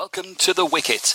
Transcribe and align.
Welcome 0.00 0.34
to 0.36 0.54
The 0.54 0.64
Wicket. 0.64 1.14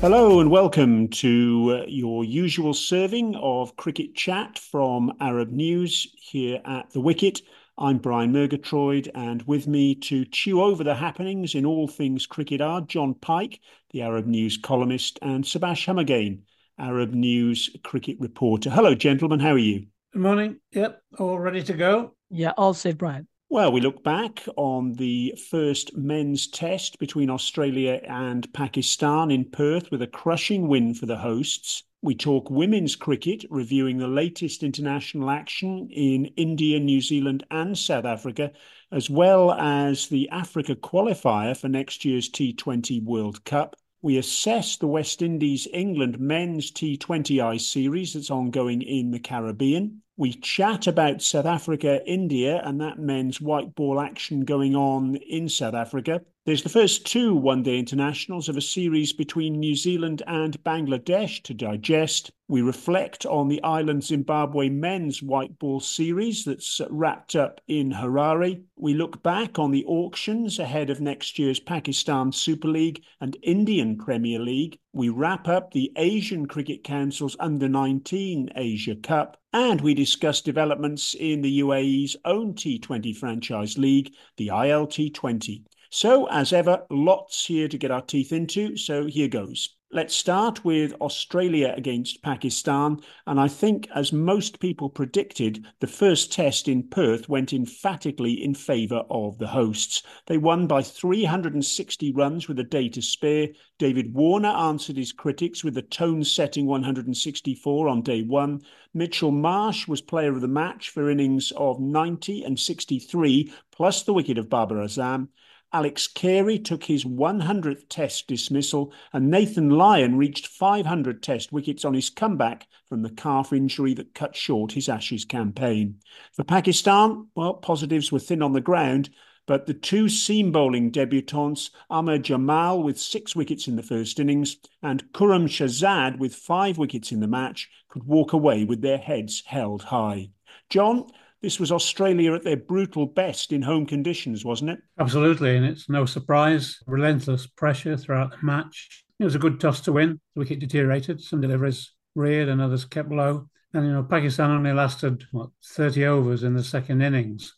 Hello 0.00 0.38
and 0.38 0.52
welcome 0.52 1.08
to 1.08 1.80
uh, 1.82 1.86
your 1.88 2.22
usual 2.22 2.74
serving 2.74 3.34
of 3.34 3.74
cricket 3.74 4.14
chat 4.14 4.60
from 4.60 5.14
Arab 5.18 5.50
News 5.50 6.06
here 6.14 6.60
at 6.64 6.90
The 6.90 7.00
Wicket. 7.00 7.42
I'm 7.76 7.98
Brian 7.98 8.30
Murgatroyd, 8.30 9.10
and 9.16 9.42
with 9.48 9.66
me 9.66 9.96
to 9.96 10.24
chew 10.26 10.62
over 10.62 10.84
the 10.84 10.94
happenings 10.94 11.56
in 11.56 11.66
all 11.66 11.88
things 11.88 12.24
cricket 12.24 12.60
are 12.60 12.80
Jon 12.82 13.14
Pike, 13.14 13.58
the 13.90 14.02
Arab 14.02 14.26
News 14.26 14.56
columnist, 14.56 15.18
and 15.22 15.42
Subas 15.42 15.84
Humagain, 15.84 16.42
Arab 16.78 17.12
News 17.14 17.76
cricket 17.82 18.16
reporter. 18.20 18.70
Hello, 18.70 18.94
gentlemen. 18.94 19.40
How 19.40 19.54
are 19.54 19.58
you? 19.58 19.86
Good 20.12 20.22
morning. 20.22 20.60
Yep, 20.70 21.02
all 21.18 21.40
ready 21.40 21.64
to 21.64 21.72
go. 21.72 22.14
Yeah, 22.30 22.52
all 22.56 22.74
set, 22.74 22.96
Brian. 22.96 23.26
Well, 23.50 23.72
we 23.72 23.80
look 23.80 24.04
back 24.04 24.44
on 24.56 24.92
the 24.92 25.34
first 25.50 25.96
men's 25.96 26.46
test 26.46 27.00
between 27.00 27.28
Australia 27.28 28.00
and 28.04 28.52
Pakistan 28.52 29.32
in 29.32 29.50
Perth 29.50 29.90
with 29.90 30.00
a 30.00 30.06
crushing 30.06 30.68
win 30.68 30.94
for 30.94 31.06
the 31.06 31.16
hosts. 31.16 31.82
We 32.04 32.14
talk 32.14 32.50
women's 32.50 32.96
cricket, 32.96 33.46
reviewing 33.48 33.96
the 33.96 34.08
latest 34.08 34.62
international 34.62 35.30
action 35.30 35.88
in 35.90 36.26
India, 36.36 36.78
New 36.78 37.00
Zealand, 37.00 37.46
and 37.50 37.78
South 37.78 38.04
Africa, 38.04 38.52
as 38.92 39.08
well 39.08 39.52
as 39.52 40.08
the 40.08 40.28
Africa 40.28 40.76
qualifier 40.76 41.56
for 41.56 41.70
next 41.70 42.04
year's 42.04 42.28
T20 42.28 43.02
World 43.02 43.42
Cup. 43.46 43.74
We 44.02 44.18
assess 44.18 44.76
the 44.76 44.86
West 44.86 45.22
Indies 45.22 45.66
England 45.72 46.20
men's 46.20 46.70
T20I 46.72 47.58
series 47.58 48.12
that's 48.12 48.30
ongoing 48.30 48.82
in 48.82 49.10
the 49.10 49.18
Caribbean. 49.18 50.02
We 50.18 50.34
chat 50.34 50.86
about 50.86 51.22
South 51.22 51.46
Africa, 51.46 52.06
India, 52.06 52.60
and 52.66 52.82
that 52.82 52.98
men's 52.98 53.40
white 53.40 53.74
ball 53.74 53.98
action 53.98 54.44
going 54.44 54.76
on 54.76 55.16
in 55.16 55.48
South 55.48 55.72
Africa. 55.72 56.20
There's 56.46 56.62
the 56.62 56.68
first 56.68 57.06
two 57.06 57.34
one 57.34 57.62
day 57.62 57.78
internationals 57.78 58.50
of 58.50 58.58
a 58.58 58.60
series 58.60 59.14
between 59.14 59.58
New 59.58 59.74
Zealand 59.74 60.22
and 60.26 60.62
Bangladesh 60.62 61.42
to 61.44 61.54
digest. 61.54 62.32
We 62.48 62.60
reflect 62.60 63.24
on 63.24 63.48
the 63.48 63.62
island 63.62 64.04
Zimbabwe 64.04 64.68
men's 64.68 65.22
white 65.22 65.58
ball 65.58 65.80
series 65.80 66.44
that's 66.44 66.82
wrapped 66.90 67.34
up 67.34 67.62
in 67.66 67.92
Harare. 67.92 68.62
We 68.76 68.92
look 68.92 69.22
back 69.22 69.58
on 69.58 69.70
the 69.70 69.86
auctions 69.86 70.58
ahead 70.58 70.90
of 70.90 71.00
next 71.00 71.38
year's 71.38 71.60
Pakistan 71.60 72.30
Super 72.30 72.68
League 72.68 73.02
and 73.22 73.38
Indian 73.42 73.96
Premier 73.96 74.38
League. 74.38 74.78
We 74.92 75.08
wrap 75.08 75.48
up 75.48 75.72
the 75.72 75.92
Asian 75.96 76.44
Cricket 76.44 76.84
Council's 76.84 77.38
Under 77.40 77.70
19 77.70 78.50
Asia 78.54 78.96
Cup. 78.96 79.40
And 79.54 79.80
we 79.80 79.94
discuss 79.94 80.42
developments 80.42 81.14
in 81.14 81.40
the 81.40 81.60
UAE's 81.60 82.16
own 82.26 82.52
T20 82.52 83.16
franchise 83.16 83.78
league, 83.78 84.12
the 84.36 84.48
ILT20. 84.48 85.62
So, 85.96 86.26
as 86.26 86.52
ever, 86.52 86.84
lots 86.90 87.46
here 87.46 87.68
to 87.68 87.78
get 87.78 87.92
our 87.92 88.02
teeth 88.02 88.32
into. 88.32 88.76
So, 88.76 89.06
here 89.06 89.28
goes. 89.28 89.76
Let's 89.92 90.16
start 90.16 90.64
with 90.64 90.92
Australia 90.94 91.72
against 91.76 92.20
Pakistan. 92.20 92.98
And 93.28 93.38
I 93.38 93.46
think, 93.46 93.86
as 93.94 94.12
most 94.12 94.58
people 94.58 94.90
predicted, 94.90 95.64
the 95.78 95.86
first 95.86 96.32
test 96.32 96.66
in 96.66 96.88
Perth 96.88 97.28
went 97.28 97.52
emphatically 97.52 98.32
in 98.32 98.56
favour 98.56 99.04
of 99.08 99.38
the 99.38 99.46
hosts. 99.46 100.02
They 100.26 100.36
won 100.36 100.66
by 100.66 100.82
360 100.82 102.10
runs 102.10 102.48
with 102.48 102.58
a 102.58 102.64
day 102.64 102.88
to 102.88 103.00
spare. 103.00 103.50
David 103.78 104.12
Warner 104.12 104.48
answered 104.48 104.96
his 104.96 105.12
critics 105.12 105.62
with 105.62 105.78
a 105.78 105.82
tone 105.82 106.24
setting 106.24 106.66
164 106.66 107.86
on 107.86 108.02
day 108.02 108.22
one. 108.22 108.62
Mitchell 108.94 109.30
Marsh 109.30 109.86
was 109.86 110.00
player 110.00 110.32
of 110.32 110.40
the 110.40 110.48
match 110.48 110.90
for 110.90 111.08
innings 111.08 111.52
of 111.56 111.78
90 111.78 112.42
and 112.42 112.58
63, 112.58 113.52
plus 113.70 114.02
the 114.02 114.12
wicket 114.12 114.38
of 114.38 114.50
Babar 114.50 114.78
Azam. 114.78 115.28
Alex 115.74 116.06
Carey 116.06 116.56
took 116.56 116.84
his 116.84 117.04
100th 117.04 117.86
Test 117.88 118.28
dismissal, 118.28 118.92
and 119.12 119.28
Nathan 119.28 119.70
Lyon 119.70 120.16
reached 120.16 120.46
500 120.46 121.20
Test 121.20 121.50
wickets 121.50 121.84
on 121.84 121.94
his 121.94 122.10
comeback 122.10 122.68
from 122.88 123.02
the 123.02 123.10
calf 123.10 123.52
injury 123.52 123.92
that 123.94 124.14
cut 124.14 124.36
short 124.36 124.70
his 124.70 124.88
Ashes 124.88 125.24
campaign. 125.24 125.96
For 126.32 126.44
Pakistan, 126.44 127.26
well, 127.34 127.54
positives 127.54 128.12
were 128.12 128.20
thin 128.20 128.40
on 128.40 128.52
the 128.52 128.60
ground, 128.60 129.10
but 129.46 129.66
the 129.66 129.74
two 129.74 130.08
seam 130.08 130.52
bowling 130.52 130.92
debutants, 130.92 131.70
Aamer 131.90 132.22
Jamal 132.22 132.80
with 132.80 133.00
six 133.00 133.34
wickets 133.34 133.66
in 133.66 133.74
the 133.74 133.82
first 133.82 134.20
innings 134.20 134.58
and 134.80 135.12
Khurram 135.12 135.48
Shahzad 135.48 136.18
with 136.18 136.36
five 136.36 136.78
wickets 136.78 137.10
in 137.10 137.18
the 137.18 137.26
match, 137.26 137.68
could 137.88 138.04
walk 138.04 138.32
away 138.32 138.62
with 138.62 138.80
their 138.80 138.98
heads 138.98 139.42
held 139.44 139.82
high. 139.82 140.30
John, 140.70 141.10
this 141.44 141.60
was 141.60 141.70
Australia 141.70 142.32
at 142.32 142.42
their 142.42 142.56
brutal 142.56 143.04
best 143.04 143.52
in 143.52 143.60
home 143.60 143.84
conditions, 143.84 144.46
wasn't 144.46 144.70
it? 144.70 144.78
Absolutely, 144.98 145.56
and 145.56 145.66
it's 145.66 145.90
no 145.90 146.06
surprise. 146.06 146.78
Relentless 146.86 147.46
pressure 147.46 147.98
throughout 147.98 148.30
the 148.30 148.38
match. 148.44 149.04
It 149.20 149.24
was 149.24 149.34
a 149.34 149.38
good 149.38 149.60
toss 149.60 149.82
to 149.82 149.92
win. 149.92 150.18
The 150.34 150.40
wicket 150.40 150.58
deteriorated. 150.58 151.20
Some 151.20 151.42
deliveries 151.42 151.92
reared 152.14 152.48
and 152.48 152.62
others 152.62 152.86
kept 152.86 153.10
low. 153.10 153.50
And, 153.74 153.84
you 153.84 153.92
know, 153.92 154.02
Pakistan 154.02 154.52
only 154.52 154.72
lasted, 154.72 155.22
what, 155.32 155.50
30 155.62 156.06
overs 156.06 156.44
in 156.44 156.54
the 156.54 156.64
second 156.64 157.02
innings. 157.02 157.54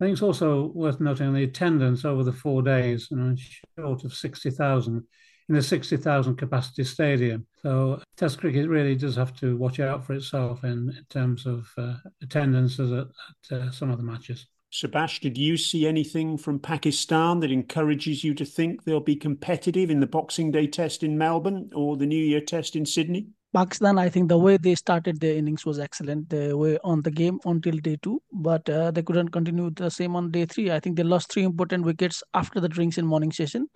I 0.00 0.04
think 0.04 0.14
it's 0.14 0.22
also 0.22 0.72
worth 0.74 0.98
noting 0.98 1.34
the 1.34 1.44
attendance 1.44 2.06
over 2.06 2.24
the 2.24 2.32
four 2.32 2.62
days, 2.62 3.08
know, 3.10 3.36
short 3.78 4.04
of 4.04 4.14
60,000 4.14 5.04
in 5.50 5.56
a 5.56 5.62
60,000 5.62 6.36
capacity 6.36 6.84
stadium. 6.84 7.44
So 7.60 8.00
Test 8.16 8.38
cricket 8.38 8.68
really 8.68 8.94
does 8.94 9.16
have 9.16 9.34
to 9.40 9.56
watch 9.56 9.80
out 9.80 10.06
for 10.06 10.14
itself 10.14 10.62
in, 10.62 10.94
in 10.96 11.04
terms 11.10 11.44
of 11.44 11.68
uh, 11.76 11.94
attendances 12.22 12.92
at, 12.92 13.08
at 13.50 13.58
uh, 13.58 13.70
some 13.72 13.90
of 13.90 13.98
the 13.98 14.04
matches. 14.04 14.46
Subas, 14.72 15.20
did 15.20 15.36
you 15.36 15.56
see 15.56 15.88
anything 15.88 16.38
from 16.38 16.60
Pakistan 16.60 17.40
that 17.40 17.50
encourages 17.50 18.22
you 18.22 18.32
to 18.34 18.44
think 18.44 18.84
they'll 18.84 19.00
be 19.00 19.16
competitive 19.16 19.90
in 19.90 19.98
the 19.98 20.06
Boxing 20.06 20.52
Day 20.52 20.68
test 20.68 21.02
in 21.02 21.18
Melbourne 21.18 21.68
or 21.74 21.96
the 21.96 22.06
New 22.06 22.24
Year 22.24 22.40
test 22.40 22.76
in 22.76 22.86
Sydney? 22.86 23.26
Pakistan, 23.52 23.98
I 23.98 24.08
think 24.08 24.28
the 24.28 24.38
way 24.38 24.56
they 24.56 24.76
started 24.76 25.18
their 25.18 25.34
innings 25.34 25.66
was 25.66 25.80
excellent. 25.80 26.30
They 26.30 26.54
were 26.54 26.78
on 26.84 27.02
the 27.02 27.10
game 27.10 27.40
until 27.44 27.76
day 27.78 27.98
two, 28.00 28.22
but 28.32 28.70
uh, 28.70 28.92
they 28.92 29.02
couldn't 29.02 29.30
continue 29.30 29.70
the 29.70 29.90
same 29.90 30.14
on 30.14 30.30
day 30.30 30.46
three. 30.46 30.70
I 30.70 30.78
think 30.78 30.96
they 30.96 31.02
lost 31.02 31.32
three 31.32 31.42
important 31.42 31.84
wickets 31.84 32.22
after 32.34 32.60
the 32.60 32.68
drinks 32.68 32.96
in 32.98 33.04
morning 33.04 33.32
session 33.32 33.66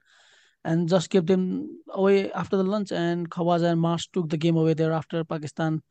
and 0.65 0.89
just 0.89 1.11
kept 1.11 1.27
them 1.27 1.81
away 1.91 2.33
after 2.33 2.57
the 2.57 2.65
lunch. 2.65 2.93
And 2.93 3.31
Khawaja 3.31 3.73
and 3.73 3.81
Marsh 3.81 4.09
took 4.13 4.29
the 4.29 4.37
game 4.37 4.57
away 4.57 4.75
thereafter. 4.75 5.25
Pakistan 5.25 5.83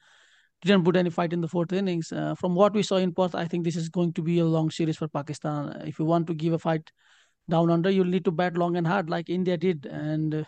didn't 0.64 0.84
put 0.84 0.96
any 0.96 1.10
fight 1.10 1.34
in 1.34 1.42
the 1.42 1.48
fourth 1.48 1.74
innings. 1.74 2.12
Uh, 2.12 2.36
from 2.36 2.56
what 2.56 2.74
we 2.74 2.84
saw 2.84 2.96
in 2.96 3.14
Perth, 3.14 3.36
I 3.36 3.46
think 3.46 3.64
this 3.64 3.76
is 3.76 3.90
going 3.90 4.14
to 4.14 4.22
be 4.22 4.40
a 4.40 4.46
long 4.46 4.72
series 4.72 4.98
for 4.98 5.08
Pakistan. 5.08 5.82
If 5.86 6.00
you 6.00 6.06
want 6.06 6.28
to 6.28 6.34
give 6.34 6.54
a 6.54 6.60
fight 6.60 6.92
down 7.50 7.70
under, 7.70 7.90
you'll 7.90 8.06
need 8.06 8.26
to 8.26 8.32
bat 8.32 8.58
long 8.58 8.78
and 8.78 8.88
hard 8.88 9.10
like 9.10 9.30
India 9.30 9.58
did. 9.58 9.86
And 9.86 10.34
uh, 10.34 10.44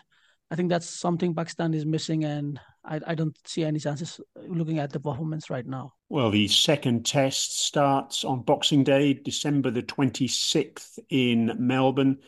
I 0.50 0.56
think 0.56 0.70
that's 0.70 0.88
something 0.88 1.34
Pakistan 1.34 1.74
is 1.74 1.84
missing. 1.84 2.24
And 2.24 2.58
I, 2.84 3.00
I 3.06 3.14
don't 3.14 3.36
see 3.46 3.64
any 3.64 3.78
chances 3.78 4.20
looking 4.48 4.78
at 4.78 4.90
the 4.90 5.00
performance 5.00 5.50
right 5.50 5.66
now. 5.66 5.92
Well, 6.08 6.30
the 6.30 6.48
second 6.48 7.04
test 7.04 7.60
starts 7.60 8.24
on 8.24 8.42
Boxing 8.42 8.84
Day, 8.84 9.12
December 9.12 9.70
the 9.70 9.82
26th 9.82 10.98
in 11.10 11.52
Melbourne. 11.58 12.18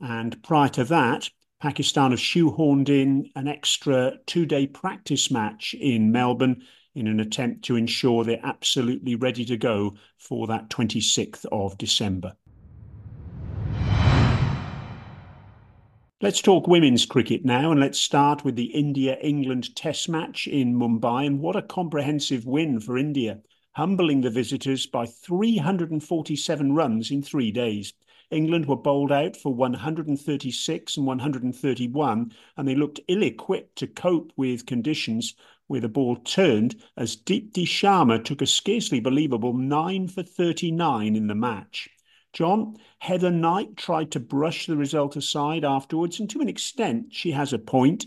And 0.00 0.42
prior 0.42 0.68
to 0.70 0.84
that, 0.84 1.30
Pakistan 1.60 2.10
have 2.10 2.20
shoehorned 2.20 2.90
in 2.90 3.30
an 3.34 3.48
extra 3.48 4.18
two 4.26 4.44
day 4.44 4.66
practice 4.66 5.30
match 5.30 5.74
in 5.74 6.12
Melbourne 6.12 6.62
in 6.94 7.06
an 7.06 7.18
attempt 7.18 7.64
to 7.64 7.76
ensure 7.76 8.24
they're 8.24 8.40
absolutely 8.42 9.14
ready 9.14 9.44
to 9.46 9.56
go 9.56 9.96
for 10.18 10.46
that 10.46 10.68
26th 10.68 11.46
of 11.50 11.78
December. 11.78 12.34
Let's 16.22 16.42
talk 16.42 16.66
women's 16.66 17.06
cricket 17.06 17.44
now, 17.44 17.70
and 17.70 17.80
let's 17.80 17.98
start 17.98 18.44
with 18.44 18.56
the 18.56 18.74
India 18.74 19.16
England 19.22 19.74
Test 19.76 20.08
match 20.08 20.46
in 20.46 20.74
Mumbai. 20.74 21.26
And 21.26 21.40
what 21.40 21.56
a 21.56 21.62
comprehensive 21.62 22.46
win 22.46 22.80
for 22.80 22.98
India, 22.98 23.40
humbling 23.72 24.20
the 24.20 24.30
visitors 24.30 24.86
by 24.86 25.06
347 25.06 26.72
runs 26.74 27.10
in 27.10 27.22
three 27.22 27.50
days. 27.50 27.94
England 28.30 28.66
were 28.66 28.76
bowled 28.76 29.12
out 29.12 29.36
for 29.36 29.54
136 29.54 30.96
and 30.96 31.06
131, 31.06 32.32
and 32.56 32.68
they 32.68 32.74
looked 32.74 33.00
ill 33.06 33.22
equipped 33.22 33.76
to 33.76 33.86
cope 33.86 34.32
with 34.36 34.66
conditions 34.66 35.34
where 35.68 35.80
the 35.80 35.88
ball 35.88 36.16
turned 36.16 36.76
as 36.96 37.16
Deepti 37.16 37.64
Sharma 37.64 38.22
took 38.24 38.42
a 38.42 38.46
scarcely 38.46 39.00
believable 39.00 39.52
9 39.52 40.08
for 40.08 40.22
39 40.22 41.14
in 41.14 41.26
the 41.26 41.34
match. 41.34 41.88
John, 42.32 42.76
Heather 42.98 43.30
Knight 43.30 43.76
tried 43.76 44.10
to 44.10 44.20
brush 44.20 44.66
the 44.66 44.76
result 44.76 45.16
aside 45.16 45.64
afterwards, 45.64 46.20
and 46.20 46.28
to 46.30 46.40
an 46.40 46.48
extent, 46.48 47.14
she 47.14 47.30
has 47.30 47.52
a 47.52 47.58
point. 47.58 48.06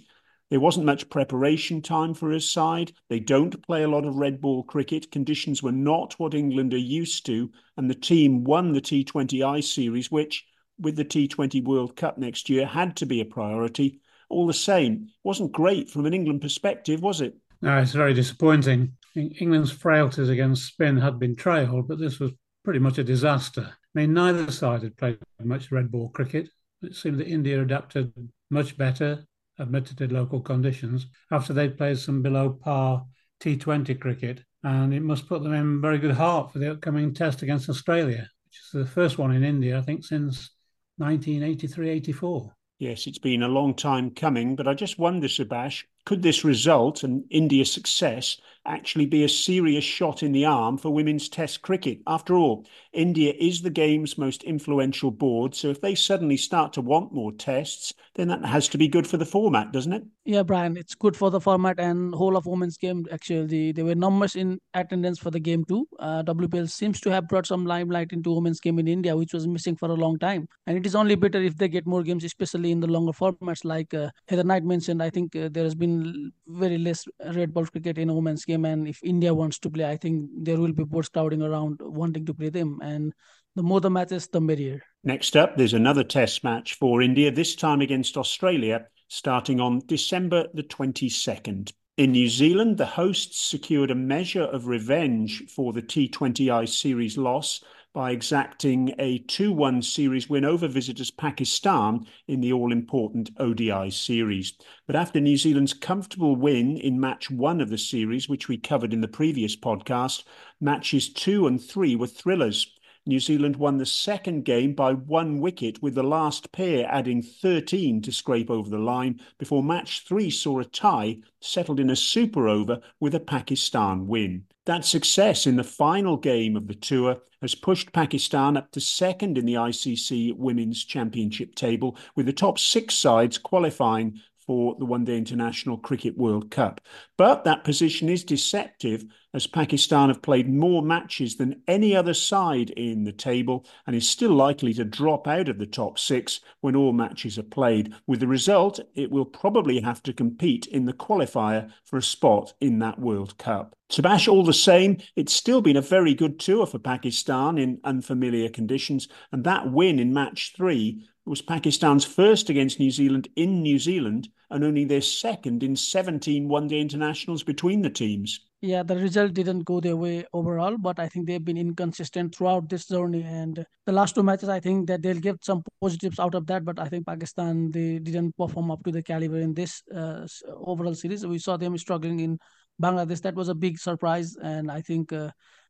There 0.49 0.59
wasn't 0.59 0.87
much 0.87 1.09
preparation 1.09 1.81
time 1.81 2.13
for 2.13 2.31
his 2.31 2.49
side. 2.49 2.91
They 3.07 3.19
don't 3.19 3.63
play 3.65 3.83
a 3.83 3.87
lot 3.87 4.05
of 4.05 4.15
red 4.15 4.41
ball 4.41 4.63
cricket. 4.63 5.11
Conditions 5.11 5.61
were 5.61 5.71
not 5.71 6.13
what 6.19 6.33
England 6.33 6.73
are 6.73 6.77
used 6.77 7.25
to. 7.27 7.51
And 7.77 7.89
the 7.89 7.95
team 7.95 8.43
won 8.43 8.73
the 8.73 8.81
T20I 8.81 9.63
series, 9.63 10.09
which, 10.09 10.45
with 10.79 10.95
the 10.95 11.05
T20 11.05 11.63
World 11.63 11.95
Cup 11.95 12.17
next 12.17 12.49
year 12.49 12.65
had 12.65 12.95
to 12.97 13.05
be 13.05 13.21
a 13.21 13.25
priority. 13.25 13.99
All 14.29 14.47
the 14.47 14.53
same, 14.53 15.09
wasn't 15.23 15.51
great 15.51 15.89
from 15.89 16.05
an 16.05 16.13
England 16.13 16.41
perspective, 16.41 17.01
was 17.01 17.21
it? 17.21 17.35
No, 17.61 17.77
it's 17.77 17.91
very 17.91 18.13
disappointing. 18.13 18.93
England's 19.15 19.71
frailties 19.71 20.29
against 20.29 20.65
spin 20.65 20.97
had 20.97 21.19
been 21.19 21.35
trailed, 21.35 21.87
but 21.87 21.99
this 21.99 22.19
was 22.19 22.31
pretty 22.63 22.79
much 22.79 22.97
a 22.97 23.03
disaster. 23.03 23.69
I 23.71 23.99
mean, 23.99 24.13
neither 24.13 24.51
side 24.51 24.83
had 24.83 24.97
played 24.97 25.19
much 25.43 25.71
red 25.71 25.91
ball 25.91 26.09
cricket. 26.09 26.49
It 26.81 26.95
seemed 26.95 27.19
that 27.19 27.27
India 27.27 27.61
adapted 27.61 28.13
much 28.49 28.77
better, 28.77 29.25
admitted 29.59 30.01
in 30.01 30.11
local 30.11 30.41
conditions, 30.41 31.07
after 31.31 31.53
they'd 31.53 31.77
played 31.77 31.99
some 31.99 32.21
below 32.21 32.49
par 32.49 33.05
T20 33.41 33.99
cricket. 33.99 34.43
And 34.63 34.93
it 34.93 35.01
must 35.01 35.27
put 35.27 35.43
them 35.43 35.53
in 35.53 35.81
very 35.81 35.99
good 35.99 36.15
heart 36.15 36.51
for 36.51 36.59
the 36.59 36.71
upcoming 36.71 37.13
test 37.13 37.41
against 37.41 37.69
Australia, 37.69 38.29
which 38.45 38.59
is 38.59 38.69
the 38.73 38.85
first 38.85 39.17
one 39.17 39.33
in 39.33 39.43
India, 39.43 39.77
I 39.77 39.81
think, 39.81 40.03
since 40.03 40.51
1983 40.97 41.89
84. 41.89 42.53
Yes, 42.79 43.07
it's 43.07 43.19
been 43.19 43.43
a 43.43 43.47
long 43.47 43.73
time 43.73 44.11
coming, 44.11 44.55
but 44.55 44.67
I 44.67 44.73
just 44.73 44.99
wonder, 44.99 45.27
Subas, 45.27 45.83
could 46.09 46.23
this 46.23 46.43
result 46.43 47.03
and 47.03 47.23
India's 47.29 47.71
success 47.71 48.41
actually 48.65 49.05
be 49.05 49.23
a 49.23 49.29
serious 49.29 49.83
shot 49.83 50.23
in 50.23 50.31
the 50.31 50.43
arm 50.43 50.75
for 50.75 50.89
women's 50.89 51.29
Test 51.29 51.61
cricket? 51.61 51.99
After 52.07 52.35
all, 52.35 52.65
India 52.91 53.31
is 53.37 53.61
the 53.61 53.69
game's 53.69 54.17
most 54.17 54.41
influential 54.41 55.11
board, 55.11 55.53
so 55.53 55.69
if 55.69 55.81
they 55.81 55.93
suddenly 55.93 56.35
start 56.35 56.73
to 56.73 56.81
want 56.81 57.13
more 57.13 57.31
tests, 57.31 57.93
then 58.15 58.27
that 58.29 58.43
has 58.43 58.67
to 58.69 58.79
be 58.79 58.87
good 58.87 59.05
for 59.05 59.17
the 59.17 59.23
format, 59.23 59.71
doesn't 59.71 59.93
it? 59.93 60.03
Yeah, 60.29 60.43
Brian, 60.43 60.77
it's 60.77 60.93
good 60.93 61.17
for 61.17 61.31
the 61.31 61.41
format 61.41 61.79
and 61.79 62.13
whole 62.13 62.37
of 62.37 62.45
women's 62.45 62.77
game. 62.77 63.03
Actually, 63.11 63.71
there 63.71 63.83
were 63.83 63.95
numbers 63.95 64.35
in 64.35 64.59
attendance 64.75 65.17
for 65.17 65.31
the 65.31 65.39
game 65.39 65.65
too. 65.65 65.87
Uh, 65.97 66.21
WPL 66.21 66.69
seems 66.69 67.01
to 67.01 67.09
have 67.09 67.27
brought 67.27 67.47
some 67.47 67.65
limelight 67.65 68.11
into 68.13 68.35
women's 68.35 68.59
game 68.59 68.77
in 68.77 68.87
India, 68.87 69.17
which 69.17 69.33
was 69.33 69.47
missing 69.47 69.75
for 69.75 69.89
a 69.89 69.95
long 69.95 70.19
time. 70.19 70.47
And 70.67 70.77
it 70.77 70.85
is 70.85 70.93
only 70.93 71.15
better 71.15 71.41
if 71.41 71.57
they 71.57 71.67
get 71.67 71.87
more 71.87 72.03
games, 72.03 72.23
especially 72.23 72.69
in 72.69 72.79
the 72.79 72.85
longer 72.85 73.11
formats. 73.11 73.65
Like 73.65 73.91
uh, 73.95 74.11
Heather 74.27 74.43
Knight 74.43 74.63
mentioned, 74.63 75.01
I 75.01 75.09
think 75.09 75.35
uh, 75.35 75.49
there 75.51 75.63
has 75.63 75.73
been 75.73 76.31
very 76.45 76.77
less 76.77 77.05
red 77.33 77.51
ball 77.51 77.65
cricket 77.65 77.97
in 77.97 78.13
women's 78.13 78.45
game. 78.45 78.65
And 78.65 78.87
if 78.87 78.99
India 79.01 79.33
wants 79.33 79.57
to 79.57 79.71
play, 79.71 79.85
I 79.85 79.97
think 79.97 80.29
there 80.37 80.59
will 80.59 80.73
be 80.73 80.83
boards 80.83 81.09
crowding 81.09 81.41
around 81.41 81.79
wanting 81.81 82.27
to 82.27 82.35
play 82.35 82.49
them. 82.49 82.77
And 82.83 83.13
the 83.55 83.63
more 83.63 83.81
the 83.81 83.89
matches, 83.89 84.27
the 84.27 84.41
merrier. 84.41 84.83
Next 85.03 85.35
up, 85.35 85.57
there's 85.57 85.73
another 85.73 86.03
test 86.03 86.43
match 86.43 86.75
for 86.75 87.01
India, 87.01 87.31
this 87.31 87.55
time 87.55 87.81
against 87.81 88.15
Australia, 88.15 88.85
starting 89.09 89.59
on 89.59 89.81
December 89.87 90.47
the 90.53 90.63
22nd. 90.63 91.73
In 91.97 92.13
New 92.13 92.29
Zealand, 92.29 92.77
the 92.77 92.85
hosts 92.85 93.41
secured 93.41 93.91
a 93.91 93.95
measure 93.95 94.43
of 94.43 94.67
revenge 94.67 95.43
for 95.49 95.73
the 95.73 95.81
T20I 95.81 96.69
series 96.69 97.17
loss 97.17 97.61
by 97.91 98.11
exacting 98.11 98.93
a 98.99 99.17
2 99.17 99.51
1 99.51 99.81
series 99.81 100.29
win 100.29 100.45
over 100.45 100.67
visitors 100.67 101.09
Pakistan 101.09 102.05
in 102.27 102.39
the 102.39 102.53
all 102.53 102.71
important 102.71 103.31
ODI 103.37 103.89
series. 103.89 104.53
But 104.85 104.95
after 104.95 105.19
New 105.19 105.37
Zealand's 105.37 105.73
comfortable 105.73 106.35
win 106.35 106.77
in 106.77 106.99
match 106.99 107.31
one 107.31 107.59
of 107.61 107.69
the 107.69 107.77
series, 107.79 108.29
which 108.29 108.47
we 108.47 108.57
covered 108.57 108.93
in 108.93 109.01
the 109.01 109.07
previous 109.07 109.55
podcast, 109.55 110.23
matches 110.61 111.11
two 111.11 111.47
and 111.47 111.61
three 111.61 111.95
were 111.95 112.07
thrillers. 112.07 112.78
New 113.09 113.19
Zealand 113.19 113.55
won 113.55 113.77
the 113.77 113.87
second 113.87 114.45
game 114.45 114.73
by 114.73 114.93
one 114.93 115.41
wicket, 115.41 115.81
with 115.81 115.95
the 115.95 116.03
last 116.03 116.51
pair 116.51 116.87
adding 116.91 117.23
13 117.23 118.03
to 118.03 118.11
scrape 118.11 118.51
over 118.51 118.69
the 118.69 118.77
line 118.77 119.19
before 119.39 119.63
match 119.63 120.05
three 120.07 120.29
saw 120.29 120.59
a 120.59 120.65
tie 120.65 121.17
settled 121.41 121.79
in 121.79 121.89
a 121.89 121.95
super 121.95 122.47
over 122.47 122.79
with 122.99 123.15
a 123.15 123.19
Pakistan 123.19 124.05
win. 124.05 124.45
That 124.67 124.85
success 124.85 125.47
in 125.47 125.55
the 125.55 125.63
final 125.63 126.17
game 126.17 126.55
of 126.55 126.67
the 126.67 126.75
tour 126.75 127.17
has 127.41 127.55
pushed 127.55 127.91
Pakistan 127.93 128.55
up 128.55 128.71
to 128.73 128.79
second 128.79 129.39
in 129.39 129.45
the 129.47 129.55
ICC 129.55 130.37
Women's 130.37 130.85
Championship 130.85 131.55
table, 131.55 131.97
with 132.15 132.27
the 132.27 132.33
top 132.33 132.59
six 132.59 132.93
sides 132.93 133.39
qualifying 133.39 134.21
for 134.49 134.75
the 134.79 134.85
One 134.85 135.03
Day 135.03 135.15
International 135.17 135.77
Cricket 135.77 136.17
World 136.17 136.49
Cup. 136.51 136.81
But 137.17 137.43
that 137.43 137.63
position 137.63 138.09
is 138.09 138.23
deceptive 138.23 139.05
as 139.33 139.47
Pakistan 139.47 140.09
have 140.09 140.21
played 140.21 140.49
more 140.49 140.81
matches 140.81 141.35
than 141.35 141.61
any 141.67 141.95
other 141.95 142.13
side 142.13 142.71
in 142.71 143.03
the 143.03 143.11
table 143.11 143.65
and 143.85 143.95
is 143.95 144.09
still 144.09 144.33
likely 144.33 144.73
to 144.73 144.83
drop 144.83 145.27
out 145.27 145.47
of 145.49 145.59
the 145.59 145.65
top 145.65 145.99
six 145.99 146.39
when 146.61 146.75
all 146.75 146.93
matches 146.93 147.37
are 147.37 147.43
played. 147.43 147.93
With 148.07 148.19
the 148.19 148.27
result, 148.27 148.79
it 148.95 149.11
will 149.11 149.25
probably 149.25 149.81
have 149.81 150.01
to 150.03 150.13
compete 150.13 150.65
in 150.65 150.85
the 150.85 150.93
qualifier 150.93 151.71
for 151.83 151.97
a 151.97 152.03
spot 152.03 152.53
in 152.59 152.79
that 152.79 152.99
World 152.99 153.37
Cup. 153.37 153.75
Subas, 153.91 154.27
all 154.27 154.43
the 154.43 154.53
same, 154.53 154.97
it's 155.15 155.33
still 155.33 155.61
been 155.61 155.77
a 155.77 155.81
very 155.81 156.13
good 156.13 156.39
tour 156.39 156.65
for 156.65 156.79
Pakistan 156.79 157.57
in 157.57 157.79
unfamiliar 157.83 158.49
conditions, 158.49 159.07
and 159.31 159.43
that 159.43 159.71
win 159.71 159.99
in 159.99 160.13
match 160.13 160.53
three 160.55 161.03
was 161.25 161.41
Pakistan's 161.41 162.05
first 162.05 162.49
against 162.49 162.79
New 162.79 162.89
Zealand 162.89 163.27
in 163.35 163.61
New 163.61 163.77
Zealand 163.77 164.29
and 164.49 164.63
only 164.63 164.85
their 164.85 165.01
second 165.01 165.61
in 165.61 165.75
17 165.75 166.47
one 166.47 166.67
day 166.67 166.79
internationals 166.79 167.43
between 167.43 167.83
the 167.83 167.89
teams. 167.89 168.39
Yeah, 168.61 168.83
the 168.83 168.97
result 168.97 169.33
didn't 169.33 169.61
go 169.61 169.79
their 169.79 169.95
way 169.95 170.25
overall, 170.33 170.77
but 170.77 170.99
I 170.99 171.07
think 171.07 171.27
they've 171.27 171.43
been 171.43 171.57
inconsistent 171.57 172.35
throughout 172.35 172.67
this 172.67 172.87
journey. 172.87 173.23
And 173.23 173.65
the 173.85 173.93
last 173.93 174.15
two 174.15 174.23
matches, 174.23 174.49
I 174.49 174.59
think 174.59 174.87
that 174.87 175.01
they'll 175.01 175.19
get 175.19 175.45
some 175.45 175.63
positives 175.79 176.19
out 176.19 176.35
of 176.35 176.45
that. 176.47 176.65
But 176.65 176.77
I 176.77 176.89
think 176.89 177.05
Pakistan, 177.05 177.71
they 177.71 177.99
didn't 177.99 178.35
perform 178.35 178.69
up 178.69 178.83
to 178.83 178.91
the 178.91 179.01
caliber 179.01 179.37
in 179.37 179.53
this 179.53 179.81
uh, 179.95 180.27
overall 180.45 180.93
series. 180.93 181.25
We 181.25 181.39
saw 181.39 181.55
them 181.55 181.77
struggling 181.77 182.19
in 182.19 182.37
Bangladesh. 182.81 183.21
That 183.21 183.35
was 183.35 183.47
a 183.47 183.55
big 183.55 183.79
surprise. 183.79 184.35
And 184.43 184.69
I 184.69 184.81
think 184.81 185.13
uh, 185.13 185.29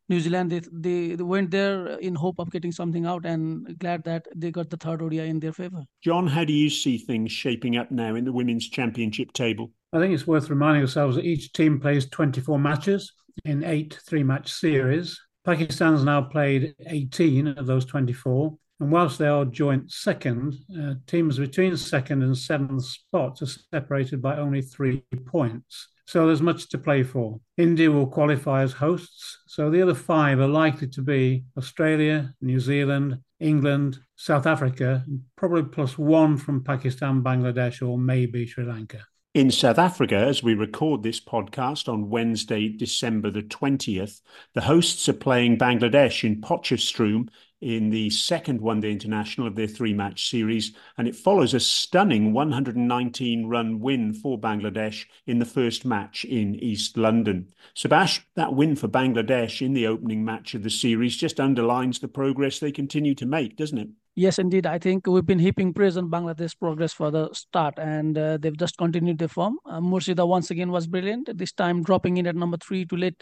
New 0.10 0.20
Zealand, 0.20 0.52
they, 0.52 0.62
they, 0.74 1.16
they 1.16 1.24
went 1.24 1.52
there 1.52 1.90
in 2.00 2.16
hope 2.16 2.40
of 2.40 2.50
getting 2.50 2.72
something 2.72 3.06
out 3.06 3.24
and 3.24 3.78
glad 3.78 4.04
that 4.06 4.26
they 4.36 4.50
got 4.50 4.72
the 4.72 4.78
third 4.78 5.04
ODI 5.04 5.30
in 5.30 5.40
their 5.40 5.54
favour. 5.54 5.84
John, 6.04 6.26
how 6.26 6.44
do 6.44 6.54
you 6.54 6.72
see 6.72 6.98
things 6.98 7.32
shaping 7.32 7.78
up 7.78 7.92
now 7.92 8.16
in 8.16 8.26
the 8.26 8.34
Women's 8.34 8.68
Championship 8.68 9.32
table? 9.34 9.74
I 9.92 10.00
think 10.00 10.14
it's 10.14 10.28
worth 10.28 10.50
reminding 10.50 10.84
ourselves 10.84 11.16
that 11.16 11.26
each 11.26 11.52
team 11.54 11.80
plays 11.80 12.08
24 12.10 12.60
matches 12.60 13.12
in 13.46 13.64
eight 13.64 14.00
three 14.06 14.24
match 14.24 14.52
series. 14.52 15.20
Pakistan's 15.46 16.04
now 16.04 16.22
played 16.22 16.76
18 16.86 17.48
of 17.48 17.66
those 17.66 17.86
24. 17.86 18.56
And 18.82 18.92
whilst 18.92 19.18
they 19.18 19.28
are 19.28 19.46
joint 19.46 19.92
second, 19.92 20.54
uh, 20.80 20.94
teams 21.08 21.38
between 21.38 21.76
second 21.76 22.24
and 22.24 22.38
seventh 22.38 22.86
spots 22.86 23.42
are 23.42 23.60
separated 23.74 24.22
by 24.22 24.38
only 24.38 24.62
three 24.62 25.04
points. 25.26 25.90
So 26.06 26.26
there's 26.26 26.42
much 26.42 26.70
to 26.70 26.78
play 26.78 27.04
for. 27.04 27.40
India 27.58 27.92
will 27.92 28.08
qualify 28.08 28.64
as 28.64 28.74
hosts. 28.74 29.40
So 29.48 29.70
the 29.70 29.82
other 29.82 29.94
five 29.94 30.40
are 30.40 30.48
likely 30.48 30.88
to 30.90 31.02
be 31.02 31.46
Australia, 31.58 32.34
New 32.42 32.60
Zealand, 32.60 33.20
England, 33.40 34.00
South 34.16 34.48
Africa, 34.48 35.04
probably 35.36 35.64
plus 35.64 35.98
one 35.98 36.38
from 36.38 36.64
Pakistan, 36.64 37.22
Bangladesh, 37.22 37.88
or 37.88 37.98
maybe 37.98 38.46
Sri 38.46 38.66
Lanka. 38.66 39.06
In 39.40 39.52
South 39.52 39.80
Africa, 39.80 40.18
as 40.18 40.44
we 40.44 40.54
record 40.54 41.02
this 41.02 41.22
podcast 41.22 41.88
on 41.88 42.10
Wednesday, 42.10 42.68
December 42.68 43.32
the 43.32 43.42
20th, 43.42 44.20
the 44.54 44.60
hosts 44.60 45.08
are 45.08 45.14
playing 45.14 45.58
Bangladesh 45.58 46.26
in 46.26 46.42
Potchefstroom 46.42 47.30
in 47.62 47.90
the 47.90 48.10
second 48.10 48.60
One 48.60 48.82
Day 48.82 48.92
International 48.92 49.48
of 49.48 49.56
their 49.56 49.66
three 49.66 49.94
match 49.94 50.30
series, 50.30 50.74
and 50.98 51.08
it 51.08 51.16
follows 51.16 51.54
a 51.54 51.62
stunning 51.62 52.34
119 52.34 53.46
run 53.46 53.80
win 53.80 54.14
for 54.14 54.38
Bangladesh 54.38 55.06
in 55.26 55.40
the 55.40 55.46
first 55.46 55.86
match 55.86 56.26
in 56.26 56.56
East 56.56 56.98
London. 56.98 57.48
Subas, 57.74 58.20
that 58.36 58.54
win 58.54 58.76
for 58.76 58.90
Bangladesh 58.90 59.66
in 59.66 59.74
the 59.74 59.88
opening 59.88 60.26
match 60.26 60.54
of 60.54 60.64
the 60.64 60.70
series 60.70 61.16
just 61.16 61.40
underlines 61.40 62.00
the 62.00 62.10
progress 62.10 62.60
they 62.60 62.74
continue 62.74 63.16
to 63.16 63.26
make, 63.26 63.56
doesn't 63.56 63.78
it? 63.78 63.88
Yes, 64.20 64.38
indeed. 64.38 64.66
I 64.66 64.80
think 64.80 65.08
we've 65.08 65.26
been 65.26 65.40
heaping 65.40 65.74
praise 65.74 65.96
on 65.96 66.10
Bangladesh 66.10 66.60
progress 66.60 66.92
for 66.92 67.10
the 67.10 67.30
start, 67.32 67.76
and 67.80 68.18
uh, 68.18 68.38
they've 68.38 68.58
just 68.58 68.78
continued 68.78 69.18
their 69.18 69.30
form. 69.30 69.58
Uh, 69.66 69.80
Murshida 69.80 70.28
once 70.28 70.52
again 70.52 70.72
was 70.72 70.88
brilliant, 70.88 71.30
this 71.38 71.54
time 71.54 71.84
dropping 71.84 72.18
in 72.18 72.28
at 72.28 72.36
number 72.36 72.58
three 72.58 72.86
to 72.88 72.98
let 72.98 73.14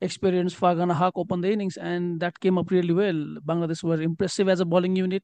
experienced 0.00 0.58
Fargana 0.58 0.96
Hoque 0.96 1.16
open 1.16 1.42
the 1.42 1.52
innings, 1.52 1.76
and 1.76 2.18
that 2.20 2.40
came 2.40 2.56
up 2.56 2.70
really 2.70 2.94
well. 2.94 3.36
Bangladesh 3.44 3.82
were 3.82 4.00
impressive 4.00 4.48
as 4.48 4.60
a 4.60 4.64
bowling 4.64 4.96
unit, 4.96 5.22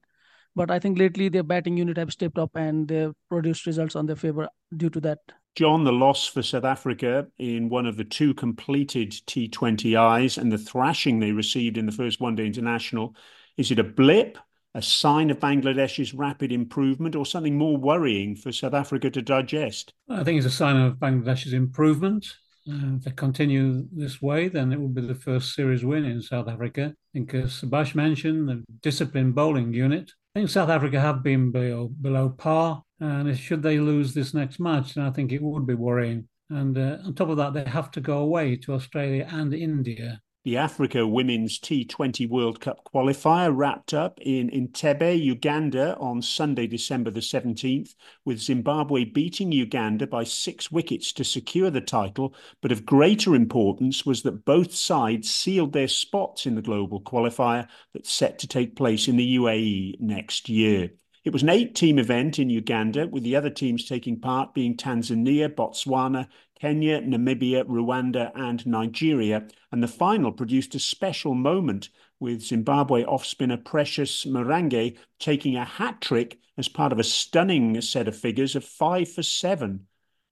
but 0.54 0.71
I 0.71 0.78
think 0.78 0.99
lately 0.99 1.31
their 1.31 1.43
batting 1.43 1.78
unit 1.78 1.97
have 1.97 2.12
stepped 2.12 2.37
up 2.37 2.50
and 2.54 2.87
they've 2.87 3.14
produced 3.31 3.64
results 3.64 3.97
on 3.97 4.04
their 4.04 4.16
favour 4.16 4.50
due 4.76 4.90
to 4.90 5.00
that. 5.00 5.21
John, 5.54 5.85
the 5.85 5.93
loss 5.93 6.26
for 6.26 6.43
South 6.43 6.64
Africa 6.64 7.28
in 7.38 7.71
one 7.71 7.87
of 7.87 7.97
the 7.97 8.04
two 8.04 8.35
completed 8.35 9.12
T20Is 9.12 10.37
and 10.37 10.52
the 10.52 10.59
thrashing 10.59 11.19
they 11.19 11.33
received 11.33 11.78
in 11.78 11.87
the 11.87 11.93
first 11.93 12.21
one 12.21 12.35
day 12.35 12.45
international, 12.45 13.16
is 13.57 13.71
it 13.71 13.78
a 13.78 13.85
blip, 13.85 14.37
a 14.75 14.83
sign 14.83 15.31
of 15.31 15.38
Bangladesh's 15.38 16.14
rapid 16.14 16.52
improvement, 16.52 17.14
or 17.14 17.25
something 17.25 17.57
more 17.57 17.76
worrying 17.76 18.37
for 18.37 18.52
South 18.52 18.75
Africa 18.75 19.11
to 19.11 19.23
digest? 19.23 19.93
I 20.09 20.25
think 20.25 20.38
it's 20.38 20.47
a 20.47 20.50
sign 20.50 20.76
of 20.76 20.95
Bangladesh's 20.95 21.52
improvement. 21.52 22.26
Uh, 22.69 22.97
if 22.97 23.04
they 23.04 23.11
continue 23.11 23.87
this 23.93 24.23
way, 24.23 24.49
then 24.49 24.73
it 24.73 24.81
will 24.81 24.88
be 24.88 25.02
the 25.02 25.14
first 25.14 25.54
series 25.54 25.85
win 25.85 26.04
in 26.04 26.23
South 26.23 26.49
Africa. 26.49 26.95
I 26.95 27.19
think, 27.19 27.35
as 27.35 27.61
Subas 27.61 27.95
mentioned, 27.95 28.49
the 28.49 28.64
disciplined 28.81 29.35
bowling 29.35 29.73
unit. 29.75 30.11
I 30.35 30.40
think 30.40 30.50
South 30.50 30.71
Africa 30.71 30.99
have 30.99 31.23
been 31.23 31.52
below, 31.52 31.88
below 32.00 32.31
par, 32.31 32.83
and 33.00 33.38
should 33.38 33.62
they 33.62 33.78
lose 33.78 34.14
this 34.14 34.33
next 34.35 34.59
match, 34.61 34.95
then 34.95 35.04
I 35.04 35.11
think 35.11 35.31
it 35.31 35.43
would 35.43 35.66
be 35.66 35.75
worrying. 35.75 36.26
And 36.50 36.76
uh, 36.76 36.99
on 37.04 37.14
top 37.14 37.28
of 37.28 37.37
that, 37.37 37.52
they 37.52 37.64
have 37.64 37.90
to 37.93 38.00
go 38.00 38.19
away 38.19 38.57
to 38.57 38.73
Australia 38.73 39.28
and 39.31 39.52
India. 39.52 40.21
The 40.44 40.58
Africa 40.58 41.06
Women's 41.06 41.58
T20 41.58 42.28
World 42.28 42.60
Cup 42.60 42.84
qualifier 42.84 43.50
wrapped 43.56 43.94
up 43.94 44.20
in 44.20 44.50
Entebbe, 44.50 45.18
Uganda 45.18 45.96
on 45.96 46.20
Sunday, 46.20 46.66
December 46.66 47.10
the 47.10 47.20
17th, 47.20 47.94
with 48.26 48.42
Zimbabwe 48.42 49.06
beating 49.06 49.52
Uganda 49.52 50.06
by 50.06 50.24
six 50.24 50.70
wickets 50.70 51.14
to 51.14 51.24
secure 51.24 51.70
the 51.70 51.80
title. 51.80 52.34
But 52.60 52.72
of 52.72 52.84
greater 52.84 53.34
importance 53.34 54.04
was 54.04 54.20
that 54.24 54.44
both 54.44 54.74
sides 54.74 55.30
sealed 55.30 55.72
their 55.72 55.88
spots 55.88 56.44
in 56.44 56.56
the 56.56 56.60
global 56.60 57.00
qualifier 57.00 57.66
that's 57.94 58.12
set 58.12 58.38
to 58.40 58.46
take 58.46 58.76
place 58.76 59.08
in 59.08 59.16
the 59.16 59.36
UAE 59.38 59.98
next 59.98 60.50
year. 60.50 60.90
It 61.24 61.32
was 61.32 61.42
an 61.42 61.48
eight 61.48 61.74
team 61.74 61.98
event 61.98 62.38
in 62.38 62.50
Uganda, 62.50 63.08
with 63.08 63.22
the 63.22 63.34
other 63.34 63.48
teams 63.48 63.86
taking 63.86 64.20
part 64.20 64.52
being 64.52 64.76
Tanzania, 64.76 65.48
Botswana, 65.48 66.28
Kenya, 66.64 67.02
Namibia, 67.02 67.62
Rwanda, 67.64 68.33
and 68.35 68.66
Nigeria. 68.66 69.47
And 69.71 69.83
the 69.83 69.87
final 69.87 70.33
produced 70.33 70.75
a 70.75 70.78
special 70.78 71.35
moment 71.35 71.90
with 72.18 72.40
Zimbabwe 72.40 73.04
off 73.04 73.26
spinner 73.26 73.59
Precious 73.59 74.25
Marange 74.25 74.97
taking 75.18 75.56
a 75.56 75.64
hat 75.66 76.00
trick 76.00 76.38
as 76.56 76.68
part 76.68 76.90
of 76.90 76.99
a 76.99 77.04
stunning 77.04 77.78
set 77.83 78.09
of 78.09 78.16
figures 78.16 78.56
of 78.56 78.64
five 78.64 79.12
for 79.12 79.23
seven. 79.23 79.88